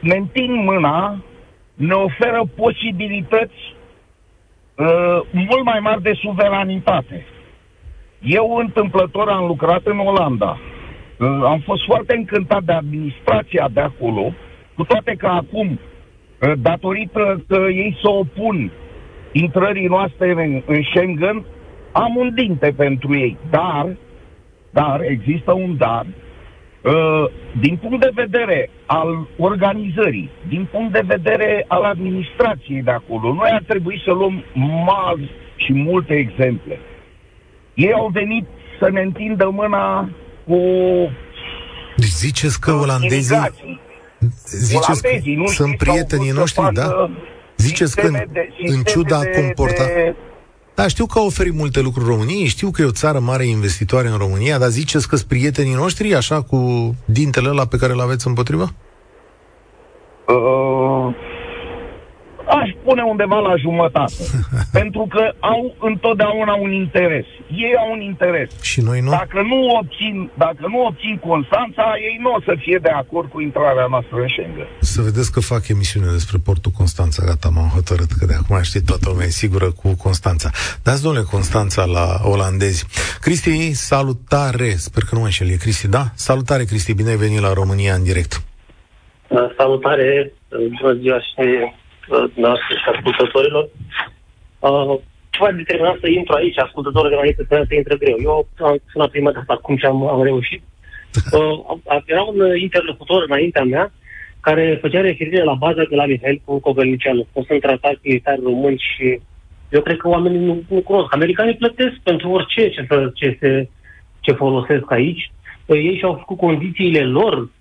ne 0.00 0.16
întind 0.16 0.54
mâna, 0.64 1.24
ne 1.74 1.94
oferă 1.94 2.42
posibilități 2.56 3.76
mult 5.30 5.64
mai 5.64 5.78
mari 5.80 6.02
de 6.02 6.12
suveranitate. 6.12 7.26
Eu 8.22 8.56
întâmplător 8.56 9.28
am 9.28 9.46
lucrat 9.46 9.80
în 9.84 9.98
Olanda. 9.98 10.58
Am 11.44 11.60
fost 11.64 11.84
foarte 11.84 12.16
încântat 12.16 12.62
de 12.62 12.72
administrația 12.72 13.68
de 13.72 13.80
acolo, 13.80 14.32
cu 14.74 14.84
toate 14.84 15.14
că 15.18 15.26
acum, 15.26 15.78
datorită 16.58 17.44
că 17.48 17.66
ei 17.68 17.98
se 18.02 18.08
opun 18.08 18.70
intrării 19.32 19.86
noastre 19.86 20.30
în, 20.30 20.62
în 20.66 20.82
Schengen, 20.82 21.44
am 21.92 22.16
un 22.16 22.34
dinte 22.34 22.72
pentru 22.76 23.14
ei. 23.14 23.36
Dar, 23.50 23.96
dar, 24.70 25.00
există 25.00 25.52
un 25.52 25.76
dar, 25.76 26.06
din 27.60 27.76
punct 27.76 28.00
de 28.00 28.10
vedere 28.14 28.70
al 28.86 29.26
organizării, 29.36 30.30
din 30.48 30.68
punct 30.70 30.92
de 30.92 31.02
vedere 31.06 31.64
al 31.68 31.82
administrației 31.82 32.82
de 32.82 32.90
acolo, 32.90 33.32
noi 33.32 33.50
ar 33.52 33.62
trebui 33.66 34.02
să 34.04 34.12
luăm 34.12 34.44
mari 34.86 35.30
și 35.56 35.72
multe 35.72 36.14
exemple. 36.14 36.78
Ei 37.74 37.92
au 37.92 38.08
venit 38.12 38.46
să 38.80 38.90
ne 38.90 39.00
întindă 39.00 39.50
mâna 39.52 40.10
cu... 40.46 40.58
Deci 41.96 42.08
ziceți 42.08 42.60
că 42.60 42.72
olandezii... 42.72 43.36
Ziceți 44.44 45.02
că 45.02 45.08
nu 45.24 45.46
sunt 45.46 45.76
prietenii 45.76 46.30
noștri, 46.30 46.72
da? 46.72 47.10
Ziceți 47.56 47.96
că 47.96 48.06
în, 48.06 48.16
în 48.58 48.82
ciuda 48.82 49.20
comporta... 49.36 49.84
Da, 50.78 50.86
știu 50.86 51.06
că 51.06 51.18
au 51.18 51.26
oferit 51.26 51.54
multe 51.54 51.80
lucruri 51.80 52.08
României, 52.08 52.46
știu 52.46 52.70
că 52.70 52.82
e 52.82 52.84
o 52.84 52.90
țară 52.90 53.18
mare 53.18 53.46
investitoare 53.46 54.08
în 54.08 54.16
România, 54.16 54.58
dar 54.58 54.68
ziceți 54.68 55.08
că 55.08 55.16
sunt 55.16 55.28
prietenii 55.28 55.74
noștri, 55.74 56.14
așa, 56.14 56.42
cu 56.42 56.58
dintele 57.04 57.48
ăla 57.48 57.66
pe 57.66 57.76
care 57.76 57.92
îl 57.92 58.00
aveți 58.00 58.26
împotriva? 58.26 58.68
Uh, 60.28 61.14
aș 62.48 62.68
pune 62.84 63.02
undeva 63.02 63.38
la 63.38 63.54
jumătate. 63.56 64.22
pentru 64.78 65.06
că 65.14 65.24
au 65.40 65.74
întotdeauna 65.80 66.54
un 66.54 66.72
interes. 66.72 67.26
Ei 67.50 67.74
au 67.82 67.92
un 67.92 68.00
interes. 68.00 68.48
Și 68.62 68.80
noi 68.80 69.00
nu? 69.00 69.10
Dacă 69.10 69.40
nu 69.50 69.58
obțin, 69.80 70.30
dacă 70.34 70.64
nu 70.68 70.78
obțin 70.88 71.18
Constanța, 71.28 71.84
ei 72.08 72.18
nu 72.20 72.30
o 72.32 72.40
să 72.40 72.54
fie 72.58 72.78
de 72.82 72.88
acord 72.88 73.28
cu 73.30 73.40
intrarea 73.40 73.86
noastră 73.90 74.16
în 74.16 74.28
Schengen. 74.28 74.68
Să 74.80 75.02
vedeți 75.02 75.32
că 75.32 75.40
fac 75.40 75.68
emisiune 75.68 76.10
despre 76.12 76.38
portul 76.44 76.72
Constanța. 76.80 77.24
Gata, 77.24 77.48
m-am 77.48 77.70
hotărât 77.74 78.10
că 78.18 78.24
de 78.26 78.34
acum 78.34 78.62
știi 78.62 78.88
toată 78.90 79.04
lumea 79.08 79.26
e 79.26 79.42
sigură 79.44 79.68
cu 79.80 79.88
Constanța. 80.04 80.50
Dați, 80.82 81.02
domnule, 81.02 81.24
Constanța 81.30 81.84
la 81.84 82.06
olandezi. 82.22 82.86
Cristi, 83.20 83.72
salutare! 83.72 84.68
Sper 84.68 85.02
că 85.02 85.10
nu 85.14 85.18
mă 85.18 85.24
înșel. 85.24 85.48
E 85.50 85.56
Cristi, 85.56 85.88
da? 85.88 86.04
Salutare, 86.14 86.64
Cristi, 86.64 86.94
bine 86.94 87.10
ai 87.10 87.16
venit 87.16 87.40
la 87.40 87.52
România 87.52 87.94
în 87.94 88.02
direct. 88.02 88.42
Salutare, 89.56 90.32
bună 90.80 90.94
ziua 91.00 91.20
și 91.20 91.34
noastre 92.34 92.74
și 92.80 92.88
ascultătorilor. 92.94 93.68
Uh, 94.58 94.94
ce 95.30 95.38
m-a 95.40 95.50
determinat 95.50 95.96
să 96.00 96.08
intru 96.08 96.34
aici, 96.34 96.58
ascultătorii 96.58 97.10
de 97.10 97.16
mai 97.16 97.34
să, 97.36 97.64
să 97.68 97.74
intre 97.74 97.96
greu. 97.96 98.16
Eu 98.22 98.48
am 98.66 98.80
sunat 98.92 99.10
prima 99.10 99.32
dată 99.32 99.52
acum 99.52 99.76
ce 99.76 99.86
am, 99.86 100.08
am 100.08 100.22
reușit. 100.22 100.62
Uh, 101.32 102.02
era 102.04 102.22
un 102.22 102.56
interlocutor 102.56 103.24
înaintea 103.28 103.64
mea 103.64 103.92
care 104.40 104.78
făcea 104.80 105.00
referire 105.00 105.42
la 105.42 105.54
baza 105.54 105.82
de 105.88 105.94
la 105.94 106.06
Mihail 106.06 106.40
cu 106.44 106.60
Cogălnicianu. 106.60 107.26
O 107.32 107.42
să 107.42 107.56
tratați 107.60 108.00
militari 108.02 108.40
români 108.42 108.84
și 108.94 109.20
eu 109.68 109.80
cred 109.80 109.96
că 109.96 110.08
oamenii 110.08 110.38
nu, 110.38 110.62
nu 110.68 110.80
cunosc. 110.80 111.14
Americanii 111.14 111.54
plătesc 111.54 111.96
pentru 112.02 112.30
orice 112.30 112.68
ce, 112.68 112.84
să, 112.88 113.10
ce, 113.14 113.36
se, 113.40 113.68
ce 114.20 114.32
folosesc 114.32 114.90
aici. 114.90 115.30
Uh, 115.66 115.76
ei 115.76 115.96
și-au 115.98 116.14
făcut 116.14 116.36
condițiile 116.36 117.04
lor 117.04 117.34
Uh, 117.34 117.57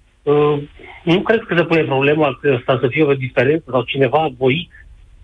nu 1.04 1.22
cred 1.22 1.40
că 1.48 1.56
se 1.58 1.64
pune 1.64 1.84
problema 1.84 2.38
că 2.42 2.56
asta 2.60 2.78
să 2.82 2.88
fie 2.90 3.04
o 3.04 3.14
diferență 3.14 3.66
sau 3.72 3.84
cineva 3.84 4.30
voi 4.38 4.70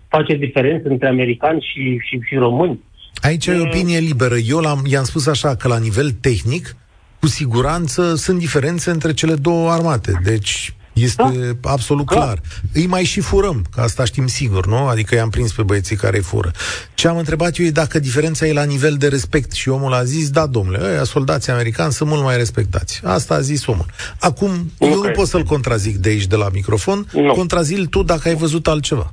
face 0.08 0.34
diferență 0.34 0.88
între 0.88 1.08
americani 1.08 1.66
și, 1.72 1.98
și, 2.06 2.20
și 2.28 2.34
români. 2.34 2.80
Aici 3.22 3.46
e 3.46 3.60
opinie 3.60 3.98
liberă. 3.98 4.36
Eu 4.36 4.58
l-am, 4.58 4.80
i-am 4.86 5.04
spus 5.04 5.26
așa 5.26 5.56
că 5.56 5.68
la 5.68 5.78
nivel 5.78 6.10
tehnic, 6.10 6.76
cu 7.20 7.26
siguranță 7.26 8.14
sunt 8.14 8.38
diferențe 8.38 8.90
între 8.90 9.12
cele 9.12 9.34
două 9.34 9.70
armate. 9.70 10.12
Deci 10.22 10.74
este 10.94 11.56
da. 11.60 11.70
absolut 11.70 12.06
da. 12.06 12.14
clar. 12.14 12.38
Îi 12.74 12.86
mai 12.86 13.04
și 13.04 13.20
furăm, 13.20 13.64
că 13.74 13.80
asta 13.80 14.04
știm 14.04 14.26
sigur, 14.26 14.66
nu? 14.66 14.76
Adică 14.76 15.14
i-am 15.14 15.30
prins 15.30 15.52
pe 15.52 15.62
băieții 15.62 15.96
care 15.96 16.16
îi 16.16 16.22
fură. 16.22 16.50
Ce 16.94 17.08
am 17.08 17.16
întrebat 17.16 17.56
eu 17.58 17.66
e 17.66 17.70
dacă 17.70 17.98
diferența 17.98 18.46
e 18.46 18.52
la 18.52 18.64
nivel 18.64 18.94
de 18.98 19.08
respect 19.08 19.52
și 19.52 19.68
omul 19.68 19.92
a 19.92 20.02
zis, 20.02 20.30
da, 20.30 20.46
domnule, 20.46 20.78
ăia 20.82 21.04
soldații 21.04 21.52
americani 21.52 21.92
sunt 21.92 22.08
mult 22.08 22.22
mai 22.22 22.36
respectați. 22.36 23.00
Asta 23.04 23.34
a 23.34 23.40
zis 23.40 23.66
omul. 23.66 23.86
Acum, 24.20 24.50
nu 24.78 24.86
eu 24.86 25.02
nu 25.02 25.10
pot 25.10 25.26
să-l 25.26 25.42
contrazic 25.42 25.96
de 25.96 26.08
aici, 26.08 26.26
de 26.26 26.36
la 26.36 26.48
microfon, 26.52 27.04
nu. 27.12 27.32
contrazil 27.32 27.86
tu 27.86 28.02
dacă 28.02 28.28
ai 28.28 28.34
văzut 28.34 28.66
altceva. 28.66 29.12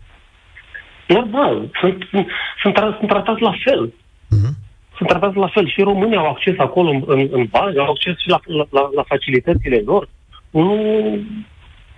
Normal, 1.07 1.69
sunt, 1.79 1.97
sunt, 2.11 2.27
sunt 2.61 3.09
tratați 3.09 3.41
la 3.41 3.53
fel. 3.63 3.93
Uh-huh. 4.35 4.53
Sunt 4.97 5.09
tratați 5.09 5.37
la 5.37 5.47
fel. 5.47 5.69
Și 5.69 5.81
românii 5.81 6.17
au 6.17 6.29
acces 6.29 6.55
acolo 6.57 6.89
în, 6.89 7.03
în, 7.05 7.27
în 7.31 7.47
bază, 7.49 7.79
au 7.79 7.89
acces 7.89 8.13
și 8.17 8.29
la, 8.29 8.39
la, 8.45 8.65
la, 8.69 8.89
la 8.95 9.03
facilitățile 9.03 9.81
lor. 9.85 10.09
Nu, 10.49 10.75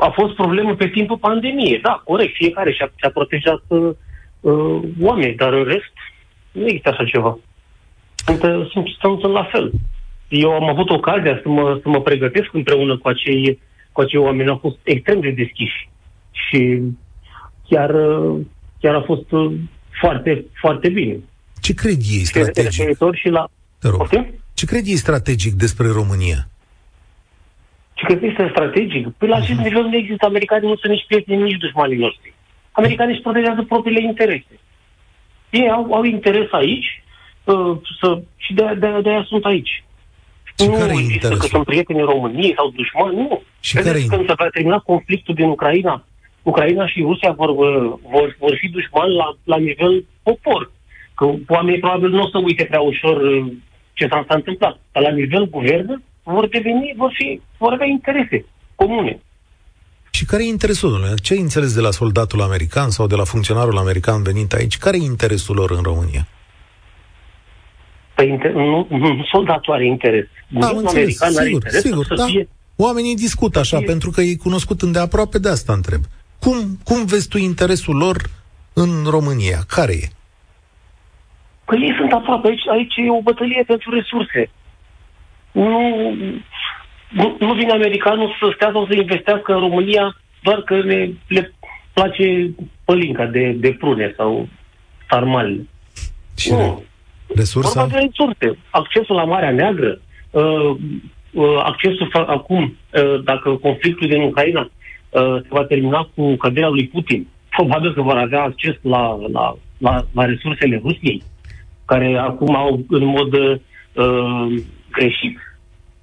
a 0.05 0.09
fost 0.19 0.33
problemă 0.33 0.75
pe 0.75 0.87
timpul 0.87 1.17
pandemiei. 1.17 1.79
Da, 1.79 2.01
corect, 2.03 2.35
fiecare 2.35 2.71
și-a, 2.73 2.91
și-a 2.95 3.09
protejat 3.09 3.63
uh, 3.67 3.91
uh, 4.39 4.79
oamenii, 5.01 5.35
dar 5.35 5.53
în 5.53 5.63
rest 5.63 5.95
nu 6.51 6.65
există 6.65 6.89
așa 6.89 7.05
ceva. 7.05 7.37
Sunt, 8.25 8.43
uh, 8.43 8.69
sunt, 8.71 8.85
sunt, 8.99 9.19
sunt 9.19 9.33
la 9.33 9.43
fel. 9.51 9.71
Eu 10.27 10.51
am 10.51 10.69
avut 10.69 10.89
ocazia 10.89 11.39
să 11.43 11.49
mă, 11.49 11.79
să 11.81 11.89
mă 11.89 12.01
pregătesc 12.01 12.53
împreună 12.53 12.97
cu 12.97 13.07
acei, 13.07 13.59
cu 13.91 14.01
acei 14.01 14.19
oameni. 14.19 14.49
Au 14.49 14.57
fost 14.57 14.77
extrem 14.83 15.19
de 15.19 15.29
deschiși. 15.29 15.89
Și 16.31 16.81
chiar, 17.69 17.89
uh, 17.89 18.39
chiar 18.79 18.95
a 18.95 19.01
fost 19.01 19.31
uh, 19.31 19.53
foarte, 19.99 20.45
foarte 20.61 20.89
bine. 20.89 21.19
Ce 21.61 21.73
cred 21.73 21.97
ei 22.11 22.23
strategic? 22.23 22.97
Și 23.13 23.29
la... 23.29 23.49
Ce 24.53 24.65
cred 24.65 24.85
ei 24.85 24.95
strategic 24.95 25.53
despre 25.53 25.87
România? 25.87 26.47
Și 27.93 28.05
că 28.05 28.17
este 28.21 28.47
strategic. 28.49 29.07
Păi 29.17 29.27
la 29.27 29.35
acest 29.35 29.59
nivel 29.59 29.83
nu 29.83 29.95
există 29.95 30.25
americani, 30.25 30.67
nu 30.67 30.75
sunt 30.75 30.91
nici 30.91 31.05
prieteni, 31.07 31.43
nici 31.43 31.57
dușmanii 31.57 31.97
noștri. 31.97 32.33
Americanii 32.71 33.13
își 33.13 33.23
protejează 33.23 33.61
propriile 33.61 34.01
interese. 34.01 34.59
Ei 35.49 35.69
au, 35.69 35.93
au 35.93 36.03
interes 36.03 36.51
aici 36.51 37.03
uh, 37.43 37.77
să, 37.99 38.21
și 38.37 38.53
de, 38.53 38.75
de, 38.79 38.99
de 39.01 39.09
aia 39.09 39.25
sunt 39.27 39.45
aici. 39.45 39.83
Și 40.59 40.67
nu 40.67 40.73
care 40.73 40.91
există 40.91 41.13
interesul? 41.13 41.37
că 41.37 41.45
sunt 41.45 41.65
prieteni 41.65 42.01
României 42.01 42.53
sau 42.55 42.69
dușmani, 42.69 43.15
nu. 43.15 43.41
Și 43.59 43.75
care 43.75 44.01
când 44.07 44.27
se 44.27 44.33
va 44.37 44.47
termina 44.47 44.79
conflictul 44.79 45.35
din 45.35 45.45
Ucraina, 45.45 46.05
Ucraina 46.43 46.87
și 46.87 47.01
Rusia 47.01 47.31
vor, 47.31 47.51
vor, 48.13 48.35
vor 48.39 48.55
fi 48.59 48.69
dușmani 48.69 49.15
la, 49.15 49.37
la 49.43 49.57
nivel 49.57 50.05
popor. 50.23 50.71
Că 51.15 51.25
oamenii 51.47 51.79
probabil 51.79 52.09
nu 52.09 52.21
o 52.21 52.29
să 52.29 52.37
uite 52.37 52.63
prea 52.63 52.81
ușor 52.81 53.21
uh, 53.21 53.45
ce 53.93 54.07
s-a 54.07 54.25
întâmplat. 54.27 54.79
Dar 54.91 55.03
la 55.03 55.09
nivel 55.09 55.49
guvern, 55.49 56.01
vor 56.23 56.47
deveni, 56.47 56.93
vor, 56.97 57.11
fi, 57.13 57.41
vor 57.57 57.73
avea 57.73 57.85
interese 57.85 58.45
comune. 58.75 59.19
Și 60.09 60.25
care 60.25 60.43
e 60.43 60.47
interesul, 60.47 60.91
domnule? 60.91 61.13
Ce 61.15 61.33
ai 61.33 61.39
înțeles 61.39 61.73
de 61.73 61.81
la 61.81 61.91
soldatul 61.91 62.41
american 62.41 62.89
sau 62.89 63.07
de 63.07 63.15
la 63.15 63.23
funcționarul 63.23 63.77
american 63.77 64.23
venit 64.23 64.53
aici? 64.53 64.77
Care 64.77 64.97
e 64.97 65.03
interesul 65.03 65.55
lor 65.55 65.71
în 65.71 65.81
România? 65.81 66.27
Păi 68.15 68.37
inter- 68.37 68.53
nu, 68.53 68.87
nu 68.89 69.25
soldatul 69.31 69.73
are 69.73 69.85
interes. 69.85 70.27
Da, 70.47 70.67
am 70.67 70.77
înțeles, 70.77 71.21
american 71.21 71.29
sigur, 71.29 71.41
are 71.41 71.49
interes 71.49 71.81
sigur, 71.81 72.05
să 72.05 72.13
da. 72.13 72.25
fie... 72.25 72.47
Oamenii 72.75 73.15
discută 73.15 73.59
așa, 73.59 73.77
fie... 73.77 73.85
pentru 73.85 74.09
că 74.09 74.21
e 74.21 74.35
cunoscut 74.35 74.81
îndeaproape, 74.81 75.39
de 75.39 75.49
asta 75.49 75.73
întreb. 75.73 76.01
Cum, 76.39 76.79
cum 76.83 77.05
vezi 77.05 77.27
tu 77.27 77.37
interesul 77.37 77.95
lor 77.95 78.17
în 78.73 78.89
România? 79.09 79.59
Care 79.67 79.93
e? 79.93 80.07
Păi 81.65 81.79
ei 81.81 81.95
sunt 81.97 82.11
aproape. 82.11 82.47
Aici, 82.47 82.67
aici 82.71 82.93
e 82.95 83.17
o 83.17 83.21
bătălie 83.21 83.63
pentru 83.67 83.89
resurse 83.93 84.49
nu, 85.53 86.13
nu, 87.09 87.35
nu 87.39 87.53
vine 87.53 87.71
americanul 87.71 88.35
să 88.39 88.51
stea 88.55 88.69
sau 88.71 88.85
să 88.85 88.93
investească 88.95 89.53
în 89.53 89.59
România 89.59 90.15
doar 90.41 90.61
că 90.61 90.83
ne, 90.83 91.09
le 91.27 91.53
place 91.93 92.49
pălinca 92.85 93.25
de, 93.25 93.55
de 93.59 93.71
prune 93.79 94.13
sau 94.17 94.47
sarmalele. 95.09 95.67
Și 96.37 96.51
nu. 96.51 96.83
Resursa? 97.35 97.81
Vorba 97.81 97.97
de 97.97 98.05
resurse. 98.05 98.59
Accesul 98.69 99.15
la 99.15 99.23
Marea 99.23 99.51
Neagră, 99.51 99.99
uh, 100.31 100.75
uh, 101.31 101.59
accesul 101.63 102.11
fa- 102.15 102.27
acum, 102.27 102.63
uh, 102.63 103.23
dacă 103.23 103.49
conflictul 103.49 104.07
din 104.07 104.21
Ucraina 104.21 104.61
uh, 104.61 105.41
se 105.41 105.47
va 105.49 105.63
termina 105.63 106.09
cu 106.15 106.35
căderea 106.35 106.69
lui 106.69 106.87
Putin, 106.87 107.27
probabil 107.49 107.93
că 107.93 108.01
vor 108.01 108.17
avea 108.17 108.41
acces 108.41 108.75
la, 108.81 109.19
la, 109.31 109.57
la, 109.77 110.05
la 110.13 110.25
resursele 110.25 110.81
Rusiei, 110.83 111.23
care 111.85 112.17
acum 112.17 112.55
au 112.55 112.83
în 112.89 113.05
mod 113.05 113.33
uh, 113.33 114.63
greșit 114.93 115.37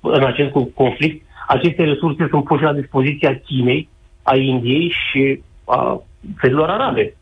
în 0.00 0.24
acest 0.24 0.50
conflict. 0.74 1.26
Aceste 1.46 1.82
resurse 1.82 2.26
sunt 2.30 2.44
puse 2.44 2.64
la 2.64 2.72
dispoziția 2.72 3.38
Chinei, 3.38 3.88
a 4.22 4.36
Indiei 4.36 4.94
și 5.10 5.42
a 5.64 6.02
țărilor 6.40 6.68
arabe. 6.68 7.16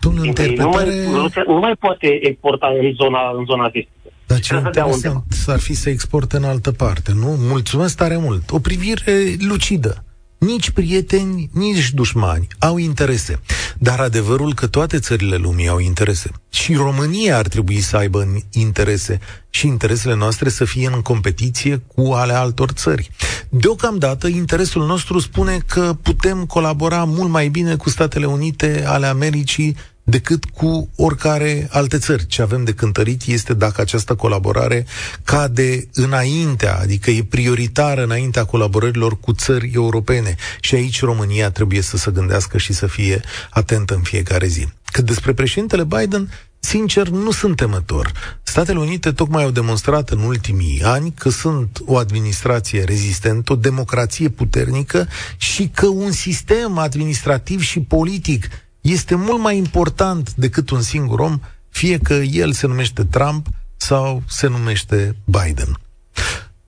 Domnule, 0.00 0.26
interpretare... 0.26 0.90
Nu 1.04 1.20
mai, 1.20 1.30
nu, 1.46 1.52
nu 1.54 1.58
mai 1.58 1.74
poate 1.78 2.26
exporta 2.26 2.66
în 2.66 2.92
zona, 2.92 3.30
în 3.36 3.44
zona 3.44 3.62
vestică. 3.62 4.10
Dar 4.26 4.40
ce 4.40 4.54
interesant 4.54 5.24
ar 5.46 5.58
fi 5.58 5.74
să 5.74 5.90
exporte 5.90 6.36
în 6.36 6.44
altă 6.44 6.72
parte, 6.72 7.12
nu? 7.14 7.36
Mulțumesc 7.38 7.96
tare 7.96 8.16
mult. 8.16 8.50
O 8.50 8.58
privire 8.58 9.36
lucidă 9.48 10.04
nici 10.40 10.70
prieteni, 10.70 11.50
nici 11.52 11.90
dușmani 11.90 12.46
au 12.58 12.76
interese. 12.76 13.40
Dar 13.78 14.00
adevărul 14.00 14.54
că 14.54 14.66
toate 14.66 14.98
țările 14.98 15.36
lumii 15.36 15.68
au 15.68 15.78
interese. 15.78 16.30
Și 16.60 16.74
România 16.74 17.36
ar 17.36 17.48
trebui 17.48 17.80
să 17.80 17.96
aibă 17.96 18.42
interese 18.50 19.20
și 19.50 19.66
interesele 19.66 20.14
noastre 20.14 20.48
să 20.48 20.64
fie 20.64 20.90
în 20.92 21.00
competiție 21.00 21.82
cu 21.94 22.12
ale 22.12 22.32
altor 22.32 22.70
țări. 22.70 23.10
Deocamdată, 23.48 24.26
interesul 24.26 24.86
nostru 24.86 25.18
spune 25.18 25.58
că 25.66 25.96
putem 26.02 26.44
colabora 26.46 27.04
mult 27.04 27.30
mai 27.30 27.48
bine 27.48 27.76
cu 27.76 27.88
Statele 27.88 28.26
Unite 28.26 28.84
ale 28.86 29.06
Americii 29.06 29.76
decât 30.02 30.44
cu 30.44 30.88
oricare 30.96 31.68
alte 31.70 31.98
țări. 31.98 32.26
Ce 32.26 32.42
avem 32.42 32.64
de 32.64 32.72
cântărit 32.72 33.22
este 33.26 33.54
dacă 33.54 33.80
această 33.80 34.14
colaborare 34.14 34.86
cade 35.24 35.88
înaintea, 35.92 36.78
adică 36.78 37.10
e 37.10 37.24
prioritară 37.24 38.02
înaintea 38.02 38.44
colaborărilor 38.44 39.20
cu 39.20 39.32
țări 39.32 39.70
europene. 39.74 40.34
Și 40.60 40.74
aici 40.74 41.00
România 41.00 41.50
trebuie 41.50 41.80
să 41.80 41.96
se 41.96 42.10
gândească 42.10 42.58
și 42.58 42.72
să 42.72 42.86
fie 42.86 43.20
atentă 43.50 43.94
în 43.94 44.02
fiecare 44.02 44.46
zi. 44.46 44.68
Cât 44.84 45.04
despre 45.04 45.32
președintele 45.32 45.84
Biden, 45.84 46.30
Sincer, 46.60 47.08
nu 47.08 47.30
sunt 47.30 47.56
temător. 47.56 48.12
Statele 48.42 48.78
Unite 48.78 49.12
tocmai 49.12 49.42
au 49.42 49.50
demonstrat 49.50 50.10
în 50.10 50.18
ultimii 50.18 50.82
ani 50.82 51.12
că 51.12 51.28
sunt 51.28 51.78
o 51.84 51.96
administrație 51.96 52.84
rezistentă, 52.84 53.52
o 53.52 53.56
democrație 53.56 54.28
puternică 54.28 55.08
și 55.36 55.68
că 55.68 55.86
un 55.86 56.10
sistem 56.10 56.78
administrativ 56.78 57.60
și 57.60 57.80
politic 57.80 58.48
este 58.80 59.14
mult 59.14 59.40
mai 59.40 59.56
important 59.56 60.34
decât 60.34 60.70
un 60.70 60.82
singur 60.82 61.18
om, 61.18 61.40
fie 61.68 61.98
că 61.98 62.14
el 62.14 62.52
se 62.52 62.66
numește 62.66 63.04
Trump 63.04 63.46
sau 63.76 64.22
se 64.28 64.46
numește 64.46 65.16
Biden. 65.24 65.78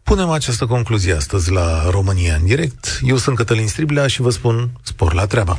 Punem 0.02 0.30
această 0.30 0.66
concluzie 0.66 1.14
astăzi 1.14 1.50
la 1.50 1.90
România 1.90 2.34
în 2.34 2.44
direct. 2.44 3.00
Eu 3.02 3.16
sunt 3.16 3.36
Cătălin 3.36 3.68
Striblea 3.68 4.06
și 4.06 4.20
vă 4.20 4.30
spun 4.30 4.70
spor 4.82 5.14
la 5.14 5.26
treaba. 5.26 5.58